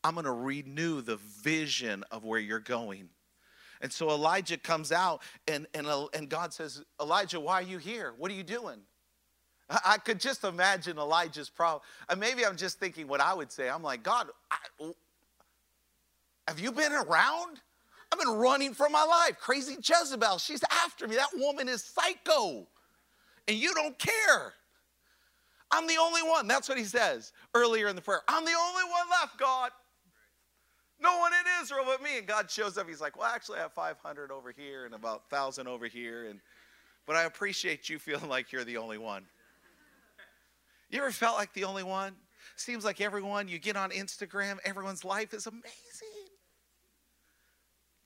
I'm 0.05 0.15
going 0.15 0.27
to 0.27 0.33
renew 0.33 1.03
the 1.03 1.17
vision 1.17 2.05
of 2.13 2.25
where 2.25 2.39
you're 2.39 2.61
going. 2.61 3.09
And 3.81 3.93
so 3.93 4.11
Elijah 4.11 4.57
comes 4.57 4.93
out, 4.93 5.23
and, 5.49 5.67
and, 5.75 5.87
uh, 5.87 6.07
and 6.15 6.31
God 6.31 6.55
says, 6.55 6.83
Elijah, 7.01 7.41
why 7.41 7.55
are 7.55 7.63
you 7.63 7.79
here? 7.79 8.15
What 8.17 8.31
are 8.31 8.35
you 8.35 8.45
doing? 8.45 8.79
I 9.69 9.99
could 9.99 10.21
just 10.21 10.45
imagine 10.45 10.99
Elijah's 10.99 11.51
problem. 11.51 11.83
And 12.09 12.19
uh, 12.19 12.21
maybe 12.21 12.47
I'm 12.47 12.57
just 12.57 12.79
thinking 12.79 13.09
what 13.09 13.21
I 13.21 13.35
would 13.35 13.51
say. 13.51 13.69
I'm 13.69 13.83
like, 13.83 14.05
God, 14.05 14.29
I, 14.53 14.93
have 16.47 16.61
you 16.61 16.71
been 16.71 16.93
around? 16.93 17.61
I've 18.16 18.24
been 18.24 18.35
running 18.35 18.72
for 18.72 18.88
my 18.88 19.05
life. 19.05 19.38
Crazy 19.38 19.76
Jezebel, 19.83 20.38
she's 20.38 20.64
after 20.85 21.07
me. 21.07 21.16
That 21.16 21.29
woman 21.35 21.68
is 21.68 21.85
psycho. 21.85 22.66
And 23.48 23.57
you 23.57 23.74
don't 23.74 23.98
care. 23.98 24.55
I'm 25.70 25.87
the 25.87 25.96
only 26.00 26.22
one. 26.22 26.46
That's 26.46 26.68
what 26.68 26.79
he 26.79 26.85
says 26.85 27.33
earlier 27.55 27.88
in 27.88 27.96
the 27.96 28.02
prayer. 28.02 28.22
I'm 28.29 28.44
the 28.44 28.55
only 28.59 28.85
one 28.85 29.11
left, 29.11 29.38
God. 29.38 29.70
No 31.00 31.18
one 31.18 31.33
in 31.33 31.62
Israel 31.62 31.85
but 31.85 32.02
me. 32.02 32.18
And 32.18 32.26
God 32.26 32.50
shows 32.50 32.79
up. 32.79 32.88
He's 32.88 33.00
like, 33.00 33.18
Well, 33.18 33.29
actually, 33.29 33.59
I 33.59 33.62
have 33.62 33.72
500 33.72 34.31
over 34.31 34.52
here 34.57 34.87
and 34.87 34.94
about 34.94 35.24
1,000 35.31 35.66
over 35.66 35.87
here. 35.87 36.26
And, 36.29 36.40
but 37.07 37.16
I 37.16 37.24
appreciate 37.24 37.88
you 37.88 37.98
feeling 37.98 38.29
like 38.29 38.52
you're 38.52 38.64
the 38.64 38.79
only 38.79 38.98
one. 38.98 39.24
You 40.88 41.00
ever 41.00 41.11
felt 41.11 41.37
like 41.37 41.52
the 41.52 41.64
only 41.64 41.83
one? 41.83 42.14
Seems 42.55 42.85
like 42.85 43.00
everyone, 43.00 43.48
you 43.48 43.59
get 43.59 43.76
on 43.76 43.90
Instagram, 43.90 44.59
everyone's 44.64 45.05
life 45.05 45.35
is 45.35 45.46
amazing. 45.46 46.26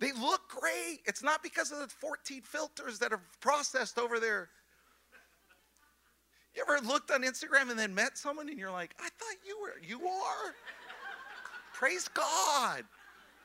They 0.01 0.13
look 0.13 0.49
great. 0.49 1.01
It's 1.05 1.23
not 1.23 1.43
because 1.43 1.71
of 1.71 1.79
the 1.79 1.89
14 1.89 2.41
filters 2.43 2.99
that 3.01 3.13
are 3.13 3.21
processed 3.41 3.99
over 3.99 4.19
there. 4.19 4.49
You 6.57 6.65
ever 6.69 6.85
looked 6.85 7.11
on 7.11 7.23
Instagram 7.23 7.71
and 7.71 7.79
then 7.79 7.95
met 7.95 8.17
someone 8.17 8.49
and 8.49 8.59
you're 8.59 8.73
like, 8.73 8.95
I 8.99 9.09
thought 9.19 9.37
you 9.47 9.59
were, 9.61 9.75
you 9.87 10.09
are? 10.09 10.55
Praise 11.75 12.09
God. 12.09 12.85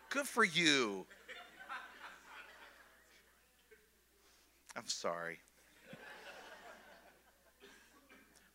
Good 0.10 0.28
for 0.28 0.44
you. 0.44 1.06
I'm 4.78 4.88
sorry. 4.88 5.40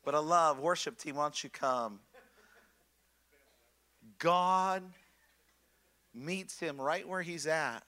But 0.05 0.15
I 0.15 0.19
love 0.19 0.59
worship 0.59 0.99
team. 0.99 1.17
Why 1.17 1.25
don't 1.25 1.45
you 1.45 1.51
come? 1.51 2.01
God 4.19 4.83
meets 6.15 6.59
him 6.59 6.81
right 6.81 7.07
where 7.07 7.23
he's 7.23 7.47
at. 7.47 7.83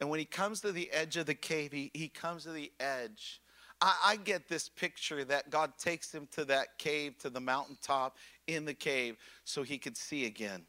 And 0.00 0.08
when 0.08 0.18
he 0.18 0.24
comes 0.24 0.60
to 0.62 0.72
the 0.72 0.90
edge 0.92 1.16
of 1.16 1.26
the 1.26 1.34
cave, 1.34 1.72
he, 1.72 1.90
he 1.92 2.08
comes 2.08 2.44
to 2.44 2.52
the 2.52 2.72
edge. 2.80 3.40
I, 3.80 3.94
I 4.04 4.16
get 4.16 4.48
this 4.48 4.68
picture 4.68 5.24
that 5.24 5.50
God 5.50 5.72
takes 5.78 6.12
him 6.12 6.26
to 6.32 6.44
that 6.46 6.78
cave, 6.78 7.18
to 7.18 7.30
the 7.30 7.40
mountaintop 7.40 8.16
in 8.46 8.64
the 8.64 8.74
cave, 8.74 9.16
so 9.44 9.62
he 9.62 9.78
could 9.78 9.96
see 9.96 10.26
again. 10.26 10.62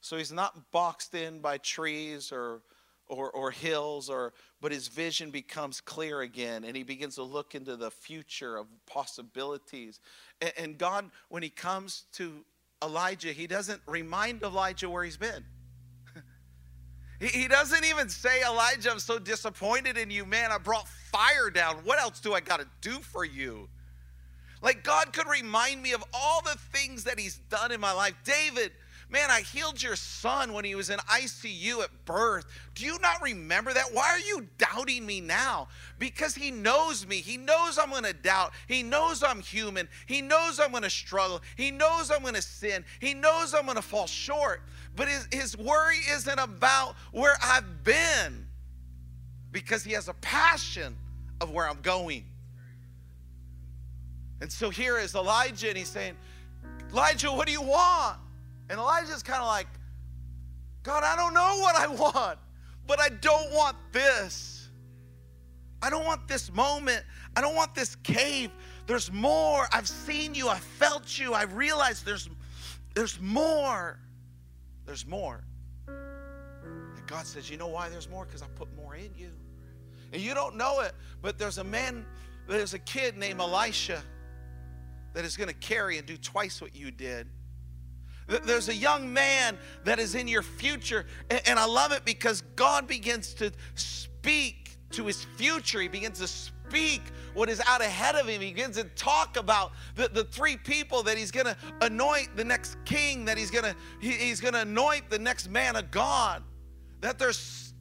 So 0.00 0.16
he's 0.16 0.32
not 0.32 0.70
boxed 0.72 1.14
in 1.14 1.40
by 1.40 1.58
trees 1.58 2.32
or 2.32 2.62
or, 3.10 3.28
or 3.32 3.50
hills 3.50 4.08
or 4.08 4.32
but 4.60 4.70
his 4.70 4.86
vision 4.86 5.32
becomes 5.32 5.80
clear 5.80 6.20
again 6.20 6.62
and 6.62 6.76
he 6.76 6.84
begins 6.84 7.16
to 7.16 7.24
look 7.24 7.56
into 7.56 7.76
the 7.76 7.90
future 7.90 8.56
of 8.56 8.66
possibilities 8.86 9.98
and, 10.40 10.52
and 10.56 10.78
god 10.78 11.10
when 11.28 11.42
he 11.42 11.48
comes 11.48 12.04
to 12.12 12.44
elijah 12.84 13.32
he 13.32 13.48
doesn't 13.48 13.82
remind 13.88 14.42
elijah 14.44 14.88
where 14.88 15.02
he's 15.02 15.16
been 15.16 15.44
he, 17.20 17.48
doesn't 17.48 17.84
even 17.84 18.08
say 18.08 18.42
elijah 18.42 18.90
i'm 18.90 18.98
so 18.98 19.18
disappointed 19.18 19.98
in 19.98 20.10
you. 20.10 20.24
Man 20.24 20.50
i 20.50 20.58
brought 20.58 20.88
fire 20.88 21.50
down. 21.50 21.76
What 21.84 22.00
else 22.00 22.20
do 22.20 22.34
i 22.34 22.40
got 22.40 22.60
to 22.60 22.66
do 22.80 22.98
for 23.00 23.24
you? 23.24 23.68
Like 24.62 24.82
god 24.82 25.12
could 25.12 25.28
remind 25.28 25.82
me 25.82 25.92
of 25.92 26.04
all 26.12 26.42
the 26.42 26.58
things 26.72 27.04
that 27.04 27.18
he's 27.18 27.36
done 27.50 27.72
in 27.72 27.80
my 27.80 27.92
life. 27.92 28.14
David 28.24 28.72
Man, 29.12 29.28
I 29.28 29.40
healed 29.40 29.82
your 29.82 29.96
son 29.96 30.52
when 30.52 30.64
he 30.64 30.76
was 30.76 30.88
in 30.88 31.00
ICU 31.00 31.82
at 31.82 31.90
birth. 32.04 32.46
Do 32.76 32.84
you 32.84 32.96
not 33.00 33.20
remember 33.20 33.72
that? 33.72 33.92
Why 33.92 34.08
are 34.08 34.20
you 34.20 34.46
doubting 34.56 35.04
me 35.04 35.20
now? 35.20 35.66
Because 35.98 36.36
he 36.36 36.52
knows 36.52 37.04
me. 37.08 37.16
He 37.16 37.36
knows 37.36 37.76
I'm 37.76 37.90
going 37.90 38.04
to 38.04 38.12
doubt. 38.12 38.52
He 38.68 38.84
knows 38.84 39.24
I'm 39.24 39.40
human. 39.40 39.88
He 40.06 40.22
knows 40.22 40.60
I'm 40.60 40.70
going 40.70 40.84
to 40.84 40.90
struggle. 40.90 41.42
He 41.56 41.72
knows 41.72 42.12
I'm 42.12 42.22
going 42.22 42.34
to 42.34 42.42
sin. 42.42 42.84
He 43.00 43.12
knows 43.12 43.52
I'm 43.52 43.64
going 43.64 43.76
to 43.76 43.82
fall 43.82 44.06
short. 44.06 44.62
But 44.94 45.08
his, 45.08 45.26
his 45.32 45.58
worry 45.58 45.98
isn't 46.08 46.38
about 46.38 46.94
where 47.10 47.36
I've 47.42 47.82
been 47.82 48.46
because 49.50 49.82
he 49.82 49.92
has 49.92 50.06
a 50.06 50.14
passion 50.14 50.96
of 51.40 51.50
where 51.50 51.68
I'm 51.68 51.80
going. 51.80 52.24
And 54.40 54.52
so 54.52 54.70
here 54.70 54.98
is 54.98 55.16
Elijah, 55.16 55.68
and 55.68 55.76
he's 55.76 55.88
saying, 55.88 56.16
Elijah, 56.92 57.32
what 57.32 57.46
do 57.46 57.52
you 57.52 57.62
want? 57.62 58.18
And 58.70 58.78
Elijah's 58.78 59.24
kind 59.24 59.40
of 59.40 59.48
like, 59.48 59.66
God, 60.84 61.02
I 61.02 61.16
don't 61.16 61.34
know 61.34 61.58
what 61.58 61.74
I 61.76 61.88
want, 61.88 62.38
but 62.86 63.00
I 63.00 63.08
don't 63.08 63.52
want 63.52 63.76
this. 63.92 64.68
I 65.82 65.90
don't 65.90 66.06
want 66.06 66.28
this 66.28 66.52
moment. 66.52 67.02
I 67.34 67.40
don't 67.40 67.56
want 67.56 67.74
this 67.74 67.96
cave. 67.96 68.50
There's 68.86 69.10
more. 69.10 69.66
I've 69.72 69.88
seen 69.88 70.34
you. 70.34 70.48
I 70.48 70.58
felt 70.58 71.18
you. 71.18 71.34
I 71.34 71.42
realized 71.42 72.06
there's 72.06 72.30
there's 72.94 73.20
more. 73.20 73.98
There's 74.86 75.06
more. 75.06 75.42
And 75.88 77.06
God 77.06 77.26
says, 77.26 77.50
You 77.50 77.56
know 77.56 77.68
why 77.68 77.88
there's 77.88 78.08
more? 78.08 78.24
Because 78.24 78.42
I 78.42 78.46
put 78.54 78.68
more 78.76 78.94
in 78.94 79.10
you. 79.16 79.30
And 80.12 80.22
you 80.22 80.34
don't 80.34 80.56
know 80.56 80.80
it, 80.80 80.92
but 81.22 81.38
there's 81.38 81.58
a 81.58 81.64
man, 81.64 82.04
there's 82.48 82.74
a 82.74 82.78
kid 82.78 83.16
named 83.16 83.40
Elisha 83.40 84.02
that 85.12 85.24
is 85.24 85.36
going 85.36 85.48
to 85.48 85.54
carry 85.54 85.98
and 85.98 86.06
do 86.06 86.16
twice 86.16 86.60
what 86.60 86.74
you 86.74 86.90
did. 86.90 87.28
There's 88.30 88.68
a 88.68 88.74
young 88.74 89.12
man 89.12 89.58
that 89.84 89.98
is 89.98 90.14
in 90.14 90.28
your 90.28 90.42
future. 90.42 91.06
And 91.46 91.58
I 91.58 91.66
love 91.66 91.92
it 91.92 92.04
because 92.04 92.42
God 92.54 92.86
begins 92.86 93.34
to 93.34 93.50
speak 93.74 94.78
to 94.90 95.06
his 95.06 95.24
future. 95.36 95.80
He 95.80 95.88
begins 95.88 96.20
to 96.20 96.28
speak 96.28 97.02
what 97.34 97.48
is 97.48 97.60
out 97.66 97.80
ahead 97.80 98.14
of 98.14 98.28
him. 98.28 98.40
He 98.40 98.52
begins 98.52 98.76
to 98.76 98.84
talk 98.84 99.36
about 99.36 99.72
the, 99.96 100.08
the 100.08 100.24
three 100.24 100.56
people 100.56 101.02
that 101.02 101.18
he's 101.18 101.30
going 101.30 101.46
to 101.46 101.56
anoint 101.80 102.36
the 102.36 102.44
next 102.44 102.76
king, 102.84 103.24
that 103.24 103.36
he's 103.36 103.50
going 103.50 103.64
to 103.64 103.74
he, 104.00 104.12
he's 104.12 104.40
going 104.40 104.54
to 104.54 104.60
anoint 104.60 105.10
the 105.10 105.18
next 105.18 105.48
man 105.48 105.74
of 105.76 105.90
God. 105.90 106.42
That 107.00 107.18
there's 107.18 107.74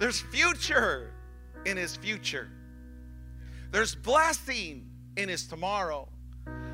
there's 0.00 0.20
future 0.20 1.12
in 1.64 1.76
his 1.76 1.96
future. 1.96 2.48
There's 3.70 3.94
blessing 3.94 4.88
in 5.16 5.28
his 5.28 5.46
tomorrow. 5.46 6.08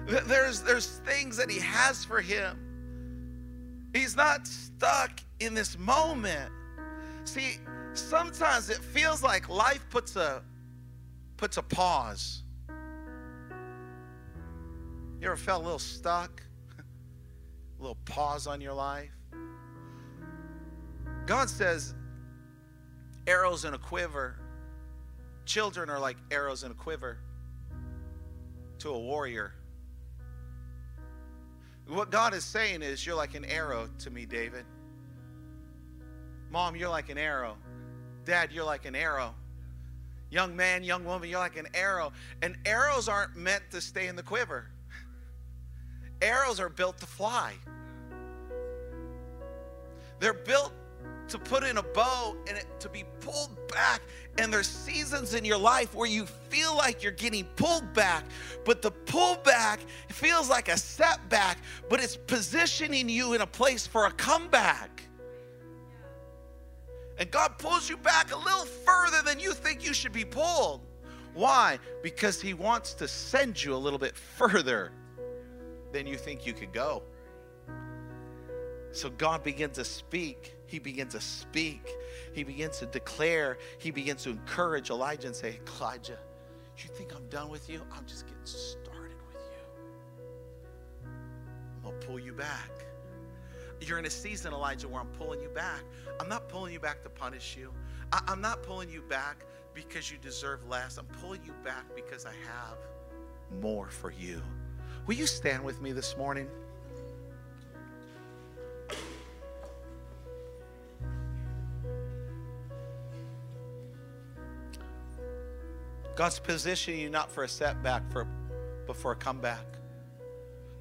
There's 0.06 0.62
there's 0.62 0.98
things 1.00 1.36
that 1.36 1.50
he 1.50 1.60
has 1.60 2.04
for 2.04 2.20
him. 2.20 2.71
He's 3.92 4.16
not 4.16 4.46
stuck 4.46 5.20
in 5.40 5.54
this 5.54 5.78
moment. 5.78 6.50
See, 7.24 7.58
sometimes 7.94 8.70
it 8.70 8.78
feels 8.78 9.22
like 9.22 9.48
life 9.48 9.84
puts 9.90 10.16
a 10.16 10.42
puts 11.36 11.56
a 11.56 11.62
pause. 11.62 12.42
You 15.20 15.26
ever 15.26 15.36
felt 15.36 15.62
a 15.62 15.64
little 15.64 15.78
stuck? 15.78 16.42
a 16.78 17.82
little 17.82 17.98
pause 18.04 18.46
on 18.46 18.60
your 18.60 18.72
life? 18.72 19.10
God 21.26 21.48
says 21.48 21.94
arrows 23.26 23.64
in 23.64 23.74
a 23.74 23.78
quiver. 23.78 24.36
Children 25.44 25.90
are 25.90 26.00
like 26.00 26.16
arrows 26.30 26.64
in 26.64 26.72
a 26.72 26.74
quiver 26.74 27.18
to 28.78 28.90
a 28.90 28.98
warrior. 28.98 29.54
What 31.86 32.10
God 32.10 32.34
is 32.34 32.44
saying 32.44 32.82
is, 32.82 33.06
You're 33.06 33.16
like 33.16 33.34
an 33.34 33.44
arrow 33.44 33.88
to 34.00 34.10
me, 34.10 34.26
David. 34.26 34.64
Mom, 36.50 36.76
you're 36.76 36.90
like 36.90 37.08
an 37.08 37.18
arrow. 37.18 37.56
Dad, 38.24 38.52
you're 38.52 38.64
like 38.64 38.84
an 38.84 38.94
arrow. 38.94 39.34
Young 40.30 40.54
man, 40.54 40.84
young 40.84 41.04
woman, 41.04 41.28
you're 41.28 41.38
like 41.38 41.56
an 41.56 41.68
arrow. 41.74 42.12
And 42.40 42.56
arrows 42.64 43.08
aren't 43.08 43.36
meant 43.36 43.62
to 43.70 43.80
stay 43.80 44.06
in 44.06 44.16
the 44.16 44.22
quiver, 44.22 44.66
arrows 46.20 46.60
are 46.60 46.68
built 46.68 46.98
to 46.98 47.06
fly. 47.06 47.54
They're 50.20 50.32
built 50.32 50.72
to 51.32 51.38
put 51.38 51.64
in 51.64 51.78
a 51.78 51.82
bow 51.82 52.36
and 52.46 52.58
it 52.58 52.66
to 52.78 52.90
be 52.90 53.04
pulled 53.20 53.56
back. 53.68 54.02
And 54.38 54.52
there's 54.52 54.68
seasons 54.68 55.32
in 55.32 55.44
your 55.46 55.56
life 55.56 55.94
where 55.94 56.08
you 56.08 56.26
feel 56.26 56.76
like 56.76 57.02
you're 57.02 57.12
getting 57.12 57.44
pulled 57.56 57.92
back, 57.94 58.24
but 58.64 58.82
the 58.82 58.92
pullback 58.92 59.78
feels 60.08 60.50
like 60.50 60.68
a 60.68 60.76
setback, 60.76 61.58
but 61.88 62.02
it's 62.02 62.16
positioning 62.16 63.08
you 63.08 63.32
in 63.32 63.40
a 63.40 63.46
place 63.46 63.86
for 63.86 64.06
a 64.06 64.10
comeback. 64.12 65.02
And 67.18 67.30
God 67.30 67.58
pulls 67.58 67.88
you 67.88 67.96
back 67.96 68.32
a 68.32 68.36
little 68.36 68.66
further 68.66 69.22
than 69.22 69.40
you 69.40 69.52
think 69.52 69.86
you 69.86 69.94
should 69.94 70.12
be 70.12 70.24
pulled. 70.24 70.82
Why? 71.32 71.78
Because 72.02 72.42
He 72.42 72.52
wants 72.52 72.92
to 72.94 73.08
send 73.08 73.62
you 73.62 73.74
a 73.74 73.76
little 73.76 73.98
bit 73.98 74.16
further 74.16 74.92
than 75.92 76.06
you 76.06 76.16
think 76.16 76.46
you 76.46 76.52
could 76.52 76.72
go. 76.72 77.02
So 78.92 79.08
God 79.08 79.42
begins 79.42 79.76
to 79.76 79.84
speak 79.84 80.54
he 80.72 80.78
begins 80.78 81.12
to 81.12 81.20
speak. 81.20 81.86
He 82.32 82.44
begins 82.44 82.78
to 82.78 82.86
declare. 82.86 83.58
He 83.76 83.90
begins 83.90 84.22
to 84.22 84.30
encourage 84.30 84.88
Elijah 84.88 85.26
and 85.26 85.36
say, 85.36 85.60
Elijah, 85.78 86.16
you 86.78 86.88
think 86.94 87.14
I'm 87.14 87.28
done 87.28 87.50
with 87.50 87.68
you? 87.68 87.82
I'm 87.94 88.06
just 88.06 88.26
getting 88.26 88.46
started 88.46 89.18
with 89.28 89.42
you. 89.52 91.08
I'm 91.76 91.82
going 91.82 92.00
to 92.00 92.06
pull 92.06 92.18
you 92.18 92.32
back. 92.32 92.70
You're 93.82 93.98
in 93.98 94.06
a 94.06 94.10
season, 94.10 94.54
Elijah, 94.54 94.88
where 94.88 95.02
I'm 95.02 95.08
pulling 95.08 95.42
you 95.42 95.50
back. 95.50 95.82
I'm 96.18 96.28
not 96.28 96.48
pulling 96.48 96.72
you 96.72 96.80
back 96.80 97.02
to 97.02 97.10
punish 97.10 97.54
you. 97.54 97.70
I, 98.10 98.22
am 98.28 98.40
not 98.40 98.62
pulling 98.62 98.88
you 98.88 99.02
back 99.02 99.44
because 99.74 100.10
you 100.10 100.16
deserve 100.22 100.66
less. 100.68 100.96
I'm 100.96 101.04
pulling 101.20 101.44
you 101.44 101.52
back 101.62 101.84
because 101.94 102.24
I 102.24 102.32
have 102.46 102.78
more 103.60 103.90
for 103.90 104.10
you. 104.10 104.40
Will 105.06 105.16
you 105.16 105.26
stand 105.26 105.62
with 105.62 105.82
me 105.82 105.92
this 105.92 106.16
morning? 106.16 106.48
God's 116.14 116.38
positioning 116.38 117.00
you 117.00 117.08
not 117.08 117.30
for 117.30 117.44
a 117.44 117.48
setback, 117.48 118.10
for, 118.12 118.26
but 118.86 118.96
for 118.96 119.12
a 119.12 119.16
comeback. 119.16 119.64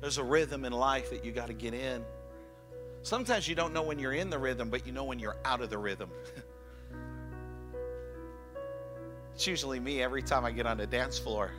There's 0.01 0.17
a 0.17 0.23
rhythm 0.23 0.65
in 0.65 0.73
life 0.73 1.09
that 1.11 1.23
you 1.23 1.31
got 1.31 1.47
to 1.47 1.53
get 1.53 1.73
in. 1.73 2.03
Sometimes 3.03 3.47
you 3.47 3.55
don't 3.55 3.73
know 3.73 3.83
when 3.83 3.97
you're 3.97 4.13
in 4.13 4.29
the 4.29 4.37
rhythm, 4.37 4.69
but 4.69 4.85
you 4.85 4.91
know 4.91 5.03
when 5.03 5.19
you're 5.19 5.37
out 5.45 5.61
of 5.61 5.69
the 5.69 5.77
rhythm. 5.77 6.09
it's 9.33 9.47
usually 9.47 9.79
me 9.79 10.01
every 10.01 10.21
time 10.21 10.43
I 10.43 10.51
get 10.51 10.65
on 10.65 10.77
the 10.77 10.87
dance 10.87 11.17
floor. 11.17 11.51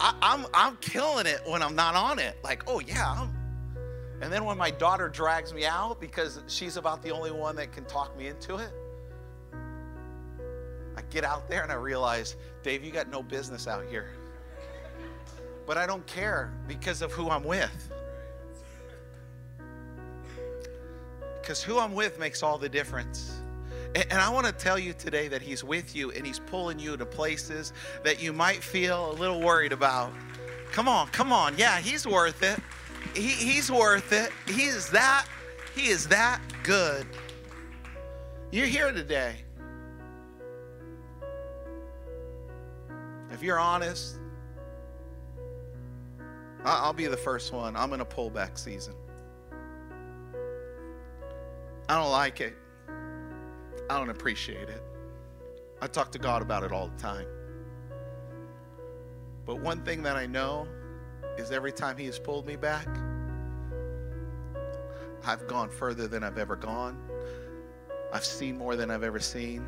I, 0.00 0.10
am 0.10 0.16
I'm, 0.22 0.46
I'm 0.52 0.76
killing 0.78 1.26
it 1.26 1.40
when 1.46 1.62
I'm 1.62 1.74
not 1.74 1.94
on 1.94 2.18
it. 2.18 2.36
Like, 2.42 2.68
oh 2.68 2.80
yeah. 2.80 3.14
I'm. 3.18 3.42
And 4.20 4.32
then 4.32 4.44
when 4.44 4.56
my 4.56 4.70
daughter 4.70 5.08
drags 5.08 5.52
me 5.52 5.66
out 5.66 6.00
because 6.00 6.40
she's 6.46 6.76
about 6.76 7.02
the 7.02 7.10
only 7.10 7.32
one 7.32 7.56
that 7.56 7.72
can 7.72 7.84
talk 7.86 8.16
me 8.16 8.28
into 8.28 8.56
it, 8.56 8.70
I 10.96 11.02
get 11.10 11.24
out 11.24 11.48
there 11.48 11.62
and 11.62 11.72
I 11.72 11.76
realize, 11.76 12.36
Dave, 12.62 12.84
you 12.84 12.90
got 12.90 13.08
no 13.08 13.22
business 13.22 13.66
out 13.66 13.84
here. 13.88 14.10
But 15.66 15.78
I 15.78 15.86
don't 15.86 16.06
care 16.06 16.52
because 16.66 17.02
of 17.02 17.12
who 17.12 17.30
I'm 17.30 17.44
with. 17.44 17.92
Because 21.40 21.62
who 21.62 21.78
I'm 21.78 21.94
with 21.94 22.18
makes 22.18 22.42
all 22.42 22.58
the 22.58 22.68
difference. 22.68 23.42
And 23.94 24.14
I 24.14 24.30
want 24.30 24.46
to 24.46 24.52
tell 24.52 24.78
you 24.78 24.94
today 24.94 25.28
that 25.28 25.42
He's 25.42 25.62
with 25.62 25.94
you 25.94 26.12
and 26.12 26.26
He's 26.26 26.38
pulling 26.38 26.78
you 26.78 26.96
to 26.96 27.04
places 27.04 27.72
that 28.04 28.22
you 28.22 28.32
might 28.32 28.62
feel 28.62 29.10
a 29.10 29.14
little 29.14 29.40
worried 29.40 29.72
about. 29.72 30.12
Come 30.72 30.88
on, 30.88 31.08
come 31.08 31.32
on. 31.32 31.56
Yeah, 31.58 31.78
He's 31.78 32.06
worth 32.06 32.42
it. 32.42 32.58
He, 33.14 33.28
he's 33.28 33.70
worth 33.70 34.12
it. 34.12 34.30
He 34.46 34.64
is 34.64 34.88
that, 34.90 35.26
He 35.74 35.88
is 35.88 36.08
that 36.08 36.40
good. 36.62 37.06
You're 38.50 38.66
here 38.66 38.92
today. 38.92 39.36
If 43.42 43.46
you're 43.46 43.58
honest, 43.58 44.20
I'll 46.64 46.92
be 46.92 47.08
the 47.08 47.16
first 47.16 47.52
one. 47.52 47.74
I'm 47.74 47.92
in 47.92 48.00
a 48.00 48.04
pullback 48.04 48.56
season. 48.56 48.94
I 51.88 51.96
don't 51.96 52.12
like 52.12 52.40
it. 52.40 52.54
I 53.90 53.98
don't 53.98 54.10
appreciate 54.10 54.68
it. 54.68 54.80
I 55.80 55.88
talk 55.88 56.12
to 56.12 56.20
God 56.20 56.40
about 56.40 56.62
it 56.62 56.70
all 56.70 56.86
the 56.86 57.02
time. 57.02 57.26
But 59.44 59.58
one 59.58 59.82
thing 59.82 60.04
that 60.04 60.14
I 60.14 60.26
know 60.26 60.68
is 61.36 61.50
every 61.50 61.72
time 61.72 61.96
He 61.96 62.06
has 62.06 62.20
pulled 62.20 62.46
me 62.46 62.54
back, 62.54 62.86
I've 65.26 65.48
gone 65.48 65.68
further 65.68 66.06
than 66.06 66.22
I've 66.22 66.38
ever 66.38 66.54
gone. 66.54 66.96
I've 68.12 68.24
seen 68.24 68.56
more 68.56 68.76
than 68.76 68.88
I've 68.88 69.02
ever 69.02 69.18
seen. 69.18 69.66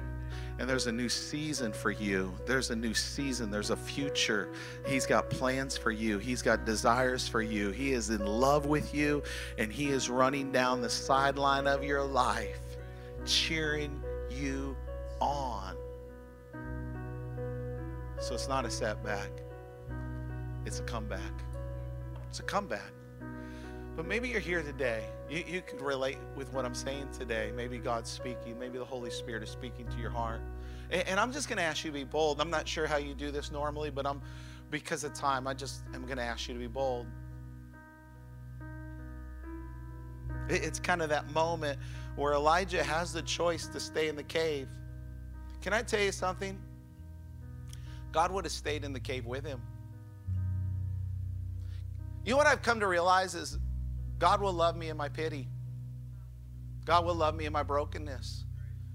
And 0.59 0.69
there's 0.69 0.87
a 0.87 0.93
new 0.93 1.09
season 1.09 1.73
for 1.73 1.91
you. 1.91 2.33
There's 2.47 2.71
a 2.71 2.77
new 2.77 2.95
season. 2.95 3.51
There's 3.51 3.71
a 3.71 3.77
future. 3.77 4.53
He's 4.87 5.07
got 5.07 5.31
plans 5.31 5.77
for 5.77 5.91
you. 5.91 6.19
He's 6.19 6.43
got 6.43 6.65
desires 6.65 7.27
for 7.27 7.43
you. 7.43 7.71
He 7.71 7.93
is 7.93 8.11
in 8.11 8.25
love 8.25 8.67
with 8.67 8.95
you, 8.95 9.23
and 9.59 9.73
He 9.73 9.89
is 9.89 10.09
running 10.09 10.53
down 10.53 10.81
the 10.81 10.91
sideline 10.91 11.67
of 11.67 11.83
your 11.83 12.05
life, 12.05 12.61
cheering 13.25 14.03
you 14.31 14.77
on. 15.21 15.77
So 18.21 18.35
it's 18.35 18.49
not 18.49 18.65
a 18.65 18.71
setback, 18.71 19.31
it's 20.65 20.81
a 20.81 20.85
comeback. 20.85 21.21
It's 22.35 22.41
a 22.41 22.43
comeback. 22.43 22.91
But 23.95 24.07
maybe 24.07 24.29
you're 24.29 24.41
here 24.41 24.61
today. 24.61 25.05
You, 25.35 25.43
you 25.49 25.63
could 25.63 25.81
relate 25.81 26.19
with 26.37 26.53
what 26.53 26.65
I'm 26.65 26.77
saying 26.77 27.09
today. 27.19 27.51
Maybe 27.57 27.79
God's 27.79 28.09
speaking. 28.09 28.57
Maybe 28.57 28.79
the 28.79 28.85
Holy 28.85 29.11
Spirit 29.11 29.43
is 29.43 29.51
speaking 29.51 29.85
to 29.89 29.97
your 29.99 30.11
heart. 30.11 30.41
And, 30.91 31.09
and 31.09 31.19
I'm 31.19 31.33
just 31.33 31.49
going 31.49 31.57
to 31.57 31.65
ask 31.65 31.85
you 31.85 31.91
to 31.91 31.95
be 31.95 32.05
bold. 32.05 32.41
I'm 32.41 32.51
not 32.51 32.69
sure 32.69 32.87
how 32.87 32.99
you 32.99 33.15
do 33.15 33.33
this 33.33 33.51
normally, 33.51 33.91
but 33.91 34.07
I'm 34.07 34.23
because 34.71 35.03
of 35.03 35.13
time, 35.13 35.49
I 35.49 35.55
just 35.55 35.83
am 35.93 36.05
going 36.05 36.19
to 36.19 36.23
ask 36.23 36.47
you 36.47 36.55
to 36.55 36.61
be 36.61 36.69
bold. 36.69 37.07
It, 40.49 40.63
it's 40.63 40.79
kind 40.79 41.03
of 41.03 41.09
that 41.09 41.29
moment 41.33 41.81
where 42.15 42.35
Elijah 42.35 42.85
has 42.85 43.13
the 43.13 43.23
choice 43.23 43.67
to 43.67 43.81
stay 43.81 44.07
in 44.07 44.15
the 44.15 44.23
cave. 44.23 44.69
Can 45.63 45.73
I 45.73 45.83
tell 45.83 46.01
you 46.01 46.13
something? 46.13 46.57
God 48.13 48.31
would 48.31 48.45
have 48.45 48.53
stayed 48.53 48.85
in 48.85 48.93
the 48.93 49.01
cave 49.01 49.27
with 49.27 49.45
him. 49.45 49.61
You 52.25 52.31
know 52.31 52.37
what 52.37 52.47
I've 52.47 52.63
come 52.63 52.79
to 52.79 52.87
realize 52.87 53.35
is 53.35 53.59
God 54.25 54.41
will 54.41 54.55
love 54.55 54.75
me 54.75 54.89
in 54.89 54.97
my 54.97 55.11
pity. 55.11 55.47
God 56.87 57.05
will 57.05 57.15
love 57.15 57.35
me 57.35 57.45
in 57.45 57.53
my 57.53 57.63
brokenness. 57.63 58.47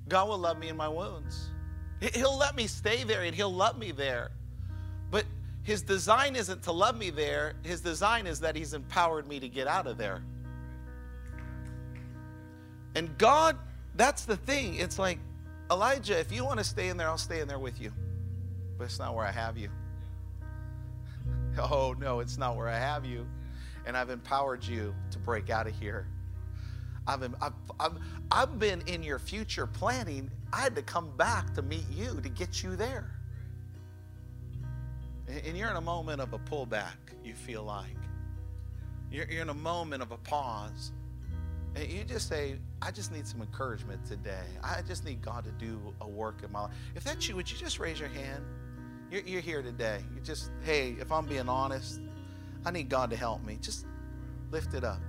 God 0.08 0.28
will 0.28 0.40
love 0.40 0.58
me 0.58 0.70
in 0.70 0.76
my 0.76 0.88
wounds. 0.88 1.52
He'll 2.16 2.36
let 2.36 2.56
me 2.56 2.66
stay 2.66 3.04
there 3.04 3.22
and 3.22 3.36
He'll 3.36 3.54
love 3.54 3.78
me 3.78 3.92
there. 3.92 4.32
But 5.12 5.26
His 5.62 5.84
design 5.84 6.36
isn't 6.36 6.64
to 6.64 6.72
love 6.72 6.98
me 6.98 7.12
there, 7.12 7.54
His 7.62 7.80
design 7.82 8.26
is 8.26 8.40
that 8.40 8.56
He's 8.56 8.74
empowered 8.74 9.28
me 9.28 9.40
to 9.40 9.48
get 9.48 9.68
out 9.68 9.86
of 9.86 10.00
there. 10.00 10.24
And 12.96 13.16
God, 13.20 13.56
that's 13.94 14.26
the 14.26 14.36
thing. 14.36 14.78
It's 14.78 14.98
like, 14.98 15.20
Elijah, 15.70 16.20
if 16.20 16.32
you 16.32 16.44
want 16.44 16.58
to 16.58 16.64
stay 16.64 16.90
in 16.90 16.98
there, 16.98 17.08
I'll 17.08 17.20
stay 17.20 17.40
in 17.40 17.48
there 17.48 17.60
with 17.60 17.80
you. 17.80 17.94
But 18.80 18.86
it's 18.86 18.98
not 18.98 19.14
where 19.14 19.28
I 19.28 19.32
have 19.32 19.60
you. 19.60 19.70
Oh, 21.60 21.94
no, 22.00 22.20
it's 22.20 22.38
not 22.38 22.56
where 22.56 22.70
I 22.70 22.78
have 22.78 23.06
you 23.06 23.28
and 23.90 23.98
I've 23.98 24.12
empowered 24.12 24.64
you 24.64 24.94
to 25.10 25.18
break 25.18 25.50
out 25.50 25.66
of 25.66 25.74
here. 25.74 26.06
I've, 27.08 27.24
I've, 27.80 27.94
I've, 28.30 28.60
been 28.60 28.82
in 28.86 29.02
your 29.02 29.18
future 29.18 29.66
planning. 29.66 30.30
I 30.54 30.62
had 30.62 30.76
to 30.76 30.84
come 30.84 31.10
back 31.18 31.56
to 31.56 31.64
meet 31.64 31.86
you 31.90 32.20
to 32.22 32.30
get 32.30 32.62
you 32.62 32.76
there. 32.76 33.10
And 35.28 35.58
you're 35.58 35.72
in 35.72 35.76
a 35.76 35.82
moment 35.82 36.22
of 36.22 36.34
a 36.34 36.38
pullback, 36.38 36.98
you 37.24 37.34
feel 37.34 37.64
like. 37.64 37.98
You're, 39.12 39.26
you're 39.26 39.42
in 39.42 39.50
a 39.50 39.56
moment 39.56 40.04
of 40.04 40.12
a 40.12 40.18
pause. 40.18 40.92
And 41.74 41.90
you 41.90 42.04
just 42.04 42.30
say, 42.30 42.58
I 42.84 42.92
just 42.92 43.12
need 43.12 43.26
some 43.26 43.42
encouragement 43.42 44.06
today. 44.06 44.46
I 44.64 44.84
just 44.88 45.04
need 45.04 45.24
God 45.24 45.46
to 45.46 45.52
do 45.54 45.80
a 46.02 46.08
work 46.08 46.44
in 46.44 46.52
my 46.52 46.62
life. 46.62 46.74
If 46.94 47.04
that's 47.04 47.28
you, 47.28 47.36
would 47.38 47.50
you 47.50 47.58
just 47.58 47.80
raise 47.80 48.00
your 48.00 48.10
hand? 48.10 48.46
You're, 49.10 49.22
you're 49.22 49.42
here 49.42 49.64
today. 49.64 50.02
You 50.14 50.22
just, 50.22 50.52
hey, 50.62 50.96
if 51.00 51.12
I'm 51.12 51.26
being 51.26 51.50
honest, 51.50 52.02
I 52.66 52.72
need 52.72 52.90
God 52.90 53.10
to 53.12 53.16
help 53.16 53.44
me. 53.44 53.58
Just 53.62 53.86
lift 54.52 54.74
it 54.74 54.84
up. 54.84 55.02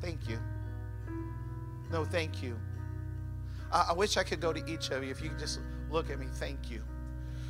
Thank 0.00 0.28
you. 0.28 0.38
No, 1.90 2.04
thank 2.04 2.42
you. 2.42 2.58
I, 3.72 3.86
I 3.90 3.92
wish 3.92 4.16
I 4.16 4.22
could 4.22 4.40
go 4.40 4.52
to 4.52 4.64
each 4.70 4.90
of 4.90 5.02
you. 5.02 5.10
If 5.10 5.22
you 5.22 5.30
just 5.38 5.60
look 5.90 6.10
at 6.10 6.18
me, 6.18 6.26
thank 6.32 6.70
you. 6.70 6.82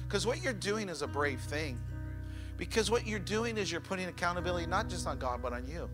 Because 0.06 0.26
what 0.26 0.42
you're 0.42 0.52
doing 0.52 0.88
is 0.88 1.02
a 1.02 1.06
brave 1.06 1.40
thing. 1.40 1.78
Because 2.56 2.90
what 2.90 3.06
you're 3.06 3.18
doing 3.18 3.58
is 3.58 3.72
you're 3.72 3.80
putting 3.80 4.06
accountability 4.06 4.66
not 4.66 4.88
just 4.88 5.06
on 5.06 5.18
God, 5.18 5.42
but 5.42 5.52
on 5.52 5.66
you. 5.66 5.90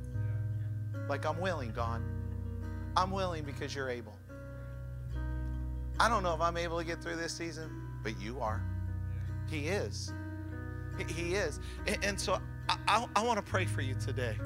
Like, 1.09 1.25
I'm 1.25 1.41
willing, 1.41 1.73
God. 1.73 2.03
I'm 2.97 3.11
willing 3.11 3.45
because 3.45 3.75
you're 3.75 3.89
able. 3.89 4.17
I 5.99 6.09
don't 6.09 6.23
know 6.23 6.35
if 6.35 6.41
I'm 6.41 6.57
able 6.57 6.79
to 6.79 6.85
get 6.85 7.03
through 7.03 7.17
this 7.17 7.33
season, 7.33 7.71
but 8.03 8.21
you 8.21 8.41
are. 8.41 8.63
He 9.49 9.69
is. 9.69 10.13
He 11.09 11.35
is. 11.35 11.61
And 12.03 12.19
so 12.19 12.39
I, 12.71 12.77
I, 12.87 13.07
I 13.17 13.23
want 13.25 13.45
to 13.45 13.51
pray 13.51 13.67
for 13.67 13.83
you 13.83 13.95
today. 13.95 14.37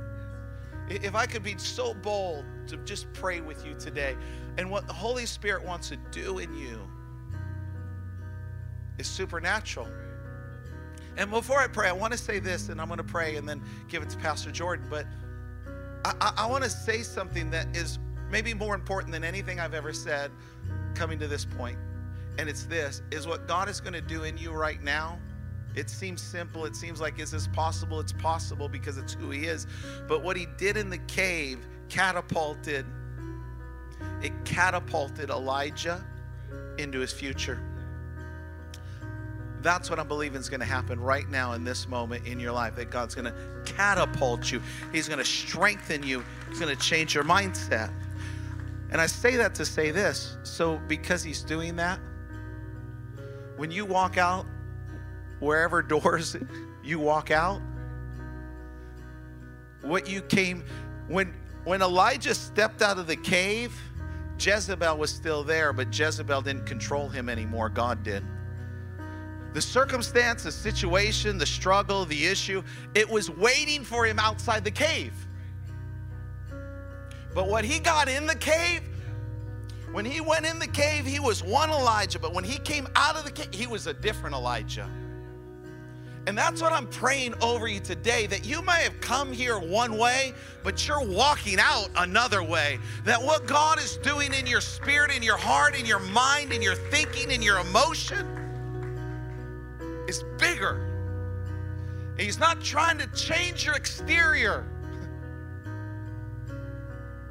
If 0.89 1.15
I 1.15 1.27
could 1.27 1.43
be 1.43 1.57
so 1.59 1.95
bold 1.95 2.45
to 2.69 2.77
just 2.79 3.13
pray 3.13 3.41
with 3.41 3.67
you 3.67 3.75
today, 3.75 4.17
and 4.57 4.71
what 4.71 4.87
the 4.87 4.93
Holy 4.93 5.27
Spirit 5.27 5.65
wants 5.65 5.91
to 5.91 5.97
do 6.11 6.39
in 6.39 6.55
you 6.57 6.81
is 8.99 9.07
supernatural. 9.07 9.89
And 11.17 11.31
before 11.31 11.59
I 11.59 11.67
pray, 11.67 11.89
I 11.89 11.93
want 11.93 12.13
to 12.13 12.19
say 12.19 12.39
this, 12.39 12.69
and 12.71 12.81
I'm 12.81 12.89
going 12.89 12.99
to 12.99 13.05
pray 13.05 13.37
and 13.37 13.49
then 13.49 13.63
give 13.89 14.03
it 14.03 14.11
to 14.11 14.17
Pastor 14.19 14.51
Jordan. 14.51 14.87
But 14.89 15.07
I, 16.05 16.15
I, 16.21 16.33
I 16.39 16.47
want 16.47 16.65
to 16.65 16.71
say 16.71 17.03
something 17.03 17.51
that 17.51 17.77
is 17.77 17.99
maybe 18.31 18.55
more 18.55 18.75
important 18.75 19.13
than 19.13 19.23
anything 19.23 19.61
I've 19.61 19.75
ever 19.75 19.93
said 19.93 20.31
coming 20.95 21.19
to 21.19 21.29
this 21.29 21.45
point. 21.45 21.79
And 22.39 22.49
it's 22.49 22.65
this 22.65 23.03
is 23.11 23.27
what 23.27 23.47
God 23.47 23.69
is 23.69 23.81
going 23.81 23.93
to 23.93 24.01
do 24.01 24.25
in 24.25 24.37
you 24.39 24.51
right 24.51 24.83
now 24.83 25.19
it 25.75 25.91
seems 25.91 26.23
simple. 26.23 26.65
It 26.65 26.77
seems 26.77 27.01
like, 27.01 27.19
is 27.19 27.31
this 27.31 27.49
possible? 27.49 28.01
It's 28.01 28.13
possible 28.13 28.69
because 28.69 28.97
it's 28.97 29.15
who 29.15 29.31
he 29.31 29.47
is. 29.47 29.67
But 30.09 30.23
what 30.23 30.37
he 30.37 30.47
did 30.57 30.77
in 30.77 30.91
the 30.91 30.99
cave 30.99 31.67
catapulted, 31.89 32.87
it 34.23 34.33
catapulted 34.45 35.31
Elijah 35.31 36.05
into 36.79 37.01
his 37.01 37.13
future. 37.13 37.61
That's 39.63 39.89
what 39.89 39.99
I'm 39.99 40.07
believing 40.07 40.39
is 40.39 40.51
going 40.51 40.61
to 40.61 40.67
happen 40.67 41.01
right 41.01 41.29
now 41.31 41.55
in 41.55 41.65
this 41.65 41.89
moment 41.89 42.27
in 42.27 42.39
your 42.39 42.53
life. 42.53 42.77
That 42.77 42.91
God's 42.91 43.15
going 43.15 43.33
to 43.33 43.35
catapult 43.65 44.53
you, 44.53 44.61
He's 44.93 45.09
going 45.09 45.19
to 45.19 45.25
strengthen 45.25 46.03
you, 46.03 46.23
He's 46.51 46.61
going 46.61 46.75
to 46.75 46.81
change 46.81 47.15
your 47.15 47.25
mindset. 47.25 47.91
And 48.91 49.01
I 49.01 49.07
say 49.07 49.37
that 49.37 49.55
to 49.57 49.65
say 49.65 49.91
this. 49.91 50.37
So, 50.43 50.79
because 50.87 51.23
He's 51.23 51.43
doing 51.43 51.77
that, 51.77 51.99
when 53.57 53.71
you 53.71 53.87
walk 53.87 54.19
out 54.19 54.45
wherever 55.41 55.83
doors 55.95 56.37
you 56.83 56.99
walk 56.99 57.31
out, 57.31 57.61
what 59.83 60.09
you 60.09 60.23
came 60.23 60.65
when 61.09 61.35
when 61.65 61.81
Elijah 61.81 62.35
stepped 62.35 62.83
out 62.83 62.99
of 62.99 63.07
the 63.07 63.17
cave, 63.17 63.75
Jezebel 64.39 64.99
was 64.99 65.11
still 65.11 65.43
there, 65.43 65.73
but 65.73 65.97
Jezebel 65.99 66.43
didn't 66.43 66.67
control 66.67 67.09
him 67.09 67.29
anymore. 67.29 67.71
God 67.71 68.03
did. 68.03 68.23
The 69.55 69.63
circumstance, 69.63 70.43
the 70.43 70.53
situation, 70.53 71.39
the 71.39 71.47
struggle, 71.47 72.05
the 72.05 72.27
issue, 72.27 72.63
it 72.95 73.09
was 73.09 73.31
waiting 73.31 73.85
for 73.85 74.05
him 74.05 74.19
outside 74.19 74.65
the 74.65 74.71
cave. 74.71 75.15
But 77.35 77.49
when 77.49 77.65
he 77.65 77.79
got 77.79 78.09
in 78.09 78.27
the 78.27 78.35
cave, 78.35 78.83
when 79.93 80.05
he 80.05 80.21
went 80.21 80.45
in 80.45 80.59
the 80.59 80.67
cave, 80.67 81.07
he 81.07 81.21
was 81.21 81.43
one 81.43 81.71
Elijah, 81.71 82.19
but 82.19 82.35
when 82.35 82.45
he 82.45 82.59
came 82.59 82.89
out 82.97 83.17
of 83.17 83.25
the 83.25 83.31
cave, 83.31 83.49
he 83.53 83.67
was 83.67 83.87
a 83.87 83.95
different 83.95 84.35
Elijah. 84.35 84.91
And 86.27 86.39
that's 86.39 86.63
what 86.63 86.73
I'm 86.73 86.87
praying 86.87 87.35
over 87.43 87.69
you 87.69 87.81
today 87.81 88.27
that 88.29 88.47
you 88.47 88.63
may 88.63 88.83
have 88.83 88.99
come 89.01 89.31
here 89.31 89.59
one 89.59 89.99
way, 89.99 90.33
but 90.63 90.89
you're 90.89 91.05
walking 91.05 91.59
out 91.61 91.91
another 91.97 92.43
way. 92.43 92.79
That 93.05 93.23
what 93.23 93.47
God 93.47 93.79
is 93.79 93.99
doing 93.99 94.33
in 94.33 94.47
your 94.47 94.63
spirit, 94.63 95.15
in 95.15 95.23
your 95.23 95.37
heart, 95.37 95.79
in 95.79 95.85
your 95.85 95.99
mind, 95.99 96.53
in 96.53 96.63
your 96.63 96.77
thinking, 96.77 97.31
in 97.31 97.43
your 97.43 97.59
emotion 97.59 98.27
is 100.09 100.25
bigger. 100.39 100.91
And 102.13 102.21
He's 102.21 102.39
not 102.39 102.63
trying 102.63 102.97
to 102.99 103.07
change 103.09 103.67
your 103.67 103.75
exterior, 103.75 104.67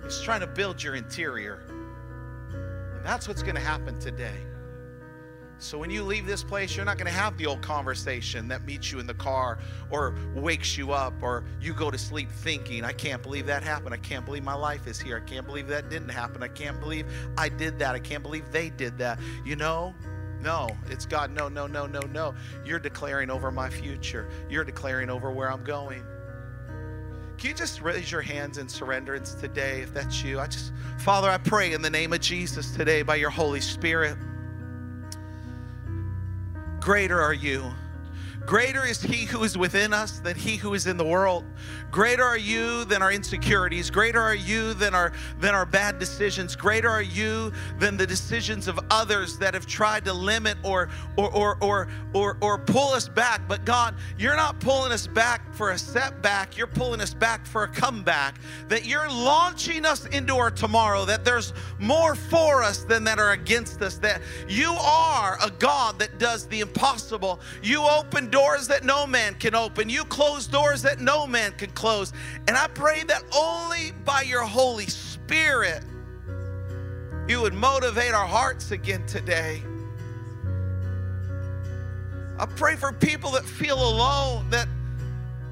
He's 0.04 0.22
trying 0.22 0.42
to 0.42 0.48
build 0.48 0.84
your 0.84 0.94
interior. 0.96 1.64
And 2.96 3.04
that's 3.04 3.28
what's 3.28 3.42
going 3.42 3.56
to 3.56 3.62
happen 3.62 3.98
today. 4.00 4.38
So 5.60 5.78
when 5.78 5.90
you 5.90 6.04
leave 6.04 6.26
this 6.26 6.44
place, 6.44 6.76
you're 6.76 6.86
not 6.86 6.98
going 6.98 7.08
to 7.08 7.18
have 7.18 7.38
the 7.38 7.46
old 7.46 7.62
conversation 7.62 8.48
that 8.50 8.66
meets 8.66 8.92
you 8.92 9.00
in 9.00 9.08
the 9.08 9.14
car 9.14 9.60
or 9.90 10.16
wakes 10.36 10.78
you 10.78 10.92
up 10.92 11.14
or 11.22 11.46
you 11.62 11.74
go 11.74 11.90
to 11.90 11.98
sleep 11.98 12.30
thinking, 12.30 12.84
I 12.84 12.92
can't 12.92 13.24
believe 13.24 13.46
that 13.46 13.64
happened. 13.64 13.94
I 13.94 13.98
can't 13.98 14.26
believe 14.26 14.44
my 14.44 14.56
life 14.56 14.88
is 14.88 15.00
here. 15.00 15.18
I 15.18 15.30
can't 15.30 15.46
believe 15.46 15.68
that 15.68 15.90
didn't 15.90 16.10
happen. 16.10 16.44
I 16.44 16.50
can't 16.50 16.80
believe 16.80 17.06
I 17.38 17.50
did 17.50 17.80
that. 17.80 17.96
I 17.96 18.00
can't 18.00 18.24
believe 18.24 18.52
they 18.52 18.72
did 18.72 18.98
that. 18.98 19.20
You 19.46 19.56
know, 19.56 19.96
no, 20.42 20.68
it's 20.90 21.06
God. 21.06 21.32
No, 21.32 21.48
no, 21.48 21.68
no, 21.68 21.86
no, 21.86 22.02
no. 22.02 22.36
You're 22.66 22.80
declaring 22.80 23.30
over 23.30 23.50
my 23.50 23.70
future. 23.70 24.30
You're 24.50 24.66
declaring 24.66 25.10
over 25.10 25.32
where 25.32 25.50
I'm 25.50 25.64
going. 25.64 26.04
Can 27.38 27.50
you 27.50 27.56
just 27.56 27.82
raise 27.82 28.12
your 28.12 28.22
hands 28.22 28.58
in 28.58 28.68
surrenderance 28.68 29.40
today 29.40 29.82
if 29.82 29.94
that's 29.94 30.24
you? 30.24 30.40
I 30.40 30.48
just, 30.48 30.74
Father, 31.00 31.30
I 31.30 31.38
pray 31.38 31.74
in 31.74 31.82
the 31.82 31.90
name 31.90 32.14
of 32.14 32.20
Jesus 32.20 32.76
today 32.76 33.02
by 33.02 33.16
your 33.16 33.30
Holy 33.30 33.62
Spirit. 33.62 34.18
Greater 36.84 37.22
are 37.22 37.34
you. 37.34 37.74
Greater 38.46 38.86
is 38.86 39.02
he 39.02 39.26
who 39.26 39.44
is 39.44 39.58
within 39.58 39.94
us 39.94 40.20
than 40.20 40.36
he 40.36 40.58
who 40.58 40.74
is 40.74 40.86
in 40.86 40.98
the 40.98 41.06
world. 41.06 41.46
Greater 41.92 42.24
are 42.24 42.38
you 42.38 42.84
than 42.86 43.02
our 43.02 43.12
insecurities. 43.12 43.90
Greater 43.90 44.20
are 44.20 44.36
you 44.36 44.74
than 44.74 44.94
our 44.94 45.14
than 45.40 45.56
our 45.56 45.66
bad 45.66 45.98
decisions. 45.98 46.56
Greater 46.56 46.90
are 46.90 47.02
you 47.02 47.54
than 47.80 47.96
the 47.96 48.06
decisions 48.06 48.68
of 48.68 48.78
others 48.92 49.38
that 49.38 49.54
have 49.54 49.66
tried 49.66 50.04
to 50.06 50.14
limit 50.14 50.58
or 50.64 50.90
or 51.18 51.34
or 51.34 51.58
or 51.62 51.88
or, 52.14 52.38
or 52.42 52.58
pull 52.58 52.94
us 52.94 53.08
back. 53.08 53.48
But 53.48 53.64
God, 53.64 53.96
you're 54.18 54.36
not 54.36 54.60
pulling 54.60 54.92
us 54.92 55.08
back 55.08 55.54
for 55.54 55.72
a 55.72 55.78
setback. 55.78 56.58
You're 56.58 56.68
pulling 56.68 57.00
us 57.00 57.14
back 57.14 57.46
for 57.46 57.64
a 57.64 57.68
comeback. 57.68 58.40
That 58.68 58.86
you're 58.86 59.10
launching 59.10 59.86
us 59.86 60.06
into 60.08 60.36
our 60.36 60.52
tomorrow. 60.52 61.06
That 61.06 61.24
there's 61.24 61.54
more 61.80 62.16
for 62.16 62.62
us 62.62 62.84
than 62.84 63.06
that 63.06 63.20
are 63.20 63.32
against 63.32 63.82
us. 63.82 63.98
That 64.00 64.22
you 64.50 64.74
are 64.74 65.38
a 65.42 65.50
God 65.50 65.98
that 66.00 66.20
does 66.20 66.46
the 66.48 66.60
impossible. 66.60 67.40
You 67.62 67.84
open 67.84 68.30
doors 68.34 68.68
that 68.68 68.84
no 68.84 69.06
man 69.06 69.36
can 69.36 69.54
open. 69.54 69.90
You 69.90 70.04
close 70.06 70.48
doors 70.48 70.82
that 70.82 71.00
no 71.00 71.28
man 71.28 71.52
can 71.52 71.70
close. 71.70 72.14
And 72.48 72.58
I 72.58 72.68
pray 72.68 73.04
that 73.04 73.24
only 73.32 73.92
by 74.04 74.24
your 74.24 74.42
Holy 74.42 74.88
Spirit, 74.88 75.84
you 77.28 77.40
would 77.42 77.54
motivate 77.54 78.12
our 78.12 78.26
hearts 78.26 78.72
again 78.72 79.06
today. 79.06 79.62
I 82.40 82.48
pray 82.48 82.76
for 82.76 82.92
people 82.92 83.30
that 83.32 83.46
feel 83.46 83.76
alone, 83.78 84.50
that 84.50 84.68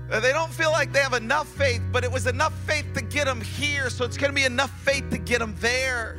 they 0.09 0.31
don't 0.31 0.51
feel 0.51 0.71
like 0.71 0.91
they 0.91 1.01
have 1.01 1.13
enough 1.13 1.47
faith, 1.49 1.83
but 1.91 2.03
it 2.03 2.11
was 2.11 2.25
enough 2.25 2.53
faith 2.65 2.87
to 2.95 3.03
get 3.03 3.25
them 3.25 3.41
here, 3.41 3.91
so 3.91 4.05
it's 4.05 4.17
going 4.17 4.31
to 4.31 4.35
be 4.35 4.45
enough 4.45 4.71
faith 4.81 5.07
to 5.11 5.19
get 5.19 5.37
them 5.37 5.55
there. 5.59 6.17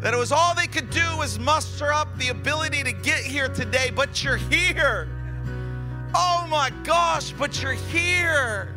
That 0.00 0.12
it 0.12 0.16
was 0.16 0.32
all 0.32 0.56
they 0.56 0.66
could 0.66 0.90
do 0.90 1.16
was 1.16 1.38
muster 1.38 1.92
up 1.92 2.18
the 2.18 2.30
ability 2.30 2.82
to 2.82 2.92
get 2.92 3.20
here 3.20 3.48
today, 3.48 3.92
but 3.94 4.24
you're 4.24 4.36
here. 4.36 5.08
Oh 6.18 6.46
my 6.48 6.70
gosh, 6.82 7.32
but 7.32 7.60
you're 7.62 7.72
here. 7.72 8.74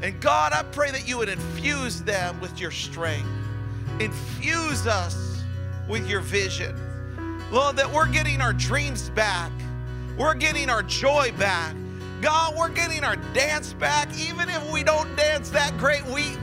And 0.00 0.18
God, 0.18 0.54
I 0.54 0.62
pray 0.62 0.90
that 0.92 1.06
you 1.06 1.18
would 1.18 1.28
infuse 1.28 2.00
them 2.00 2.40
with 2.40 2.58
your 2.58 2.70
strength, 2.70 3.28
infuse 4.00 4.86
us 4.86 5.42
with 5.90 6.08
your 6.08 6.20
vision. 6.20 6.74
Lord, 7.52 7.76
that 7.76 7.92
we're 7.92 8.08
getting 8.08 8.40
our 8.40 8.54
dreams 8.54 9.10
back, 9.10 9.52
we're 10.16 10.32
getting 10.32 10.70
our 10.70 10.82
joy 10.82 11.32
back. 11.38 11.74
God, 12.22 12.56
we're 12.56 12.70
getting 12.70 13.04
our 13.04 13.16
dance 13.34 13.74
back. 13.74 14.08
Even 14.18 14.48
if 14.48 14.72
we 14.72 14.82
don't 14.82 15.14
dance 15.16 15.50
that 15.50 15.76
great, 15.76 16.02
we 16.06 16.38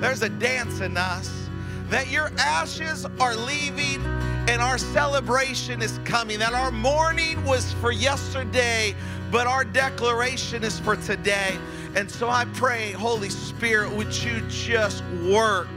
there's 0.00 0.22
a 0.22 0.28
dance 0.28 0.80
in 0.80 0.96
us. 0.96 1.48
That 1.88 2.10
your 2.10 2.30
ashes 2.38 3.06
are 3.18 3.34
leaving 3.34 4.04
and 4.48 4.62
our 4.62 4.78
celebration 4.78 5.82
is 5.82 5.98
coming. 6.04 6.38
That 6.38 6.52
our 6.52 6.70
mourning 6.70 7.44
was 7.44 7.72
for 7.74 7.90
yesterday, 7.90 8.94
but 9.30 9.46
our 9.46 9.64
declaration 9.64 10.64
is 10.64 10.78
for 10.78 10.96
today. 10.96 11.56
And 11.94 12.10
so 12.10 12.28
I 12.28 12.44
pray, 12.54 12.92
Holy 12.92 13.30
Spirit, 13.30 13.90
would 13.92 14.14
you 14.14 14.40
just 14.48 15.02
work 15.30 15.68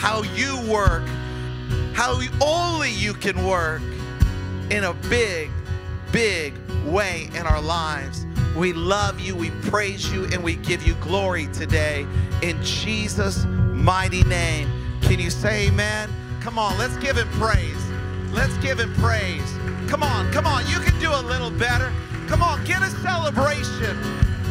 how 0.00 0.22
you 0.22 0.58
work, 0.66 1.06
how 1.92 2.18
only 2.40 2.90
you 2.90 3.12
can 3.12 3.44
work 3.44 3.82
in 4.70 4.84
a 4.84 4.94
big, 5.10 5.50
big 6.10 6.54
way 6.86 7.28
in 7.34 7.46
our 7.46 7.60
lives. 7.60 8.24
We 8.56 8.72
love 8.72 9.20
you, 9.20 9.36
we 9.36 9.50
praise 9.68 10.10
you, 10.10 10.24
and 10.32 10.42
we 10.42 10.56
give 10.56 10.86
you 10.86 10.94
glory 11.02 11.48
today 11.48 12.06
in 12.40 12.62
Jesus' 12.62 13.44
mighty 13.44 14.22
name. 14.24 14.70
Can 15.02 15.18
you 15.18 15.28
say 15.28 15.66
amen? 15.68 16.08
Come 16.40 16.58
on, 16.58 16.78
let's 16.78 16.96
give 16.96 17.18
him 17.18 17.28
praise. 17.32 17.84
Let's 18.32 18.56
give 18.58 18.80
him 18.80 18.94
praise. 18.94 19.54
Come 19.86 20.02
on, 20.02 20.32
come 20.32 20.46
on, 20.46 20.66
you 20.66 20.78
can 20.78 20.98
do 20.98 21.10
a 21.10 21.20
little 21.20 21.50
better. 21.50 21.92
Come 22.30 22.44
on, 22.44 22.64
get 22.64 22.80
a 22.80 22.90
celebration. 23.02 23.98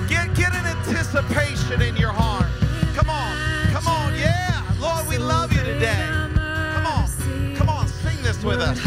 Get, 0.09 0.35
get 0.35 0.53
an 0.53 0.65
anticipation 0.65 1.81
in 1.81 1.95
your 1.95 2.11
heart. 2.11 2.51
Come 2.93 3.09
on, 3.09 3.37
come 3.71 3.87
on, 3.87 4.13
yeah. 4.15 4.61
Lord, 4.81 5.07
we 5.07 5.17
love 5.17 5.53
you 5.53 5.63
today. 5.63 6.05
Come 6.05 6.85
on, 6.85 7.55
come 7.55 7.69
on, 7.69 7.87
sing 7.87 8.21
this 8.21 8.43
with 8.43 8.59
us. 8.59 8.77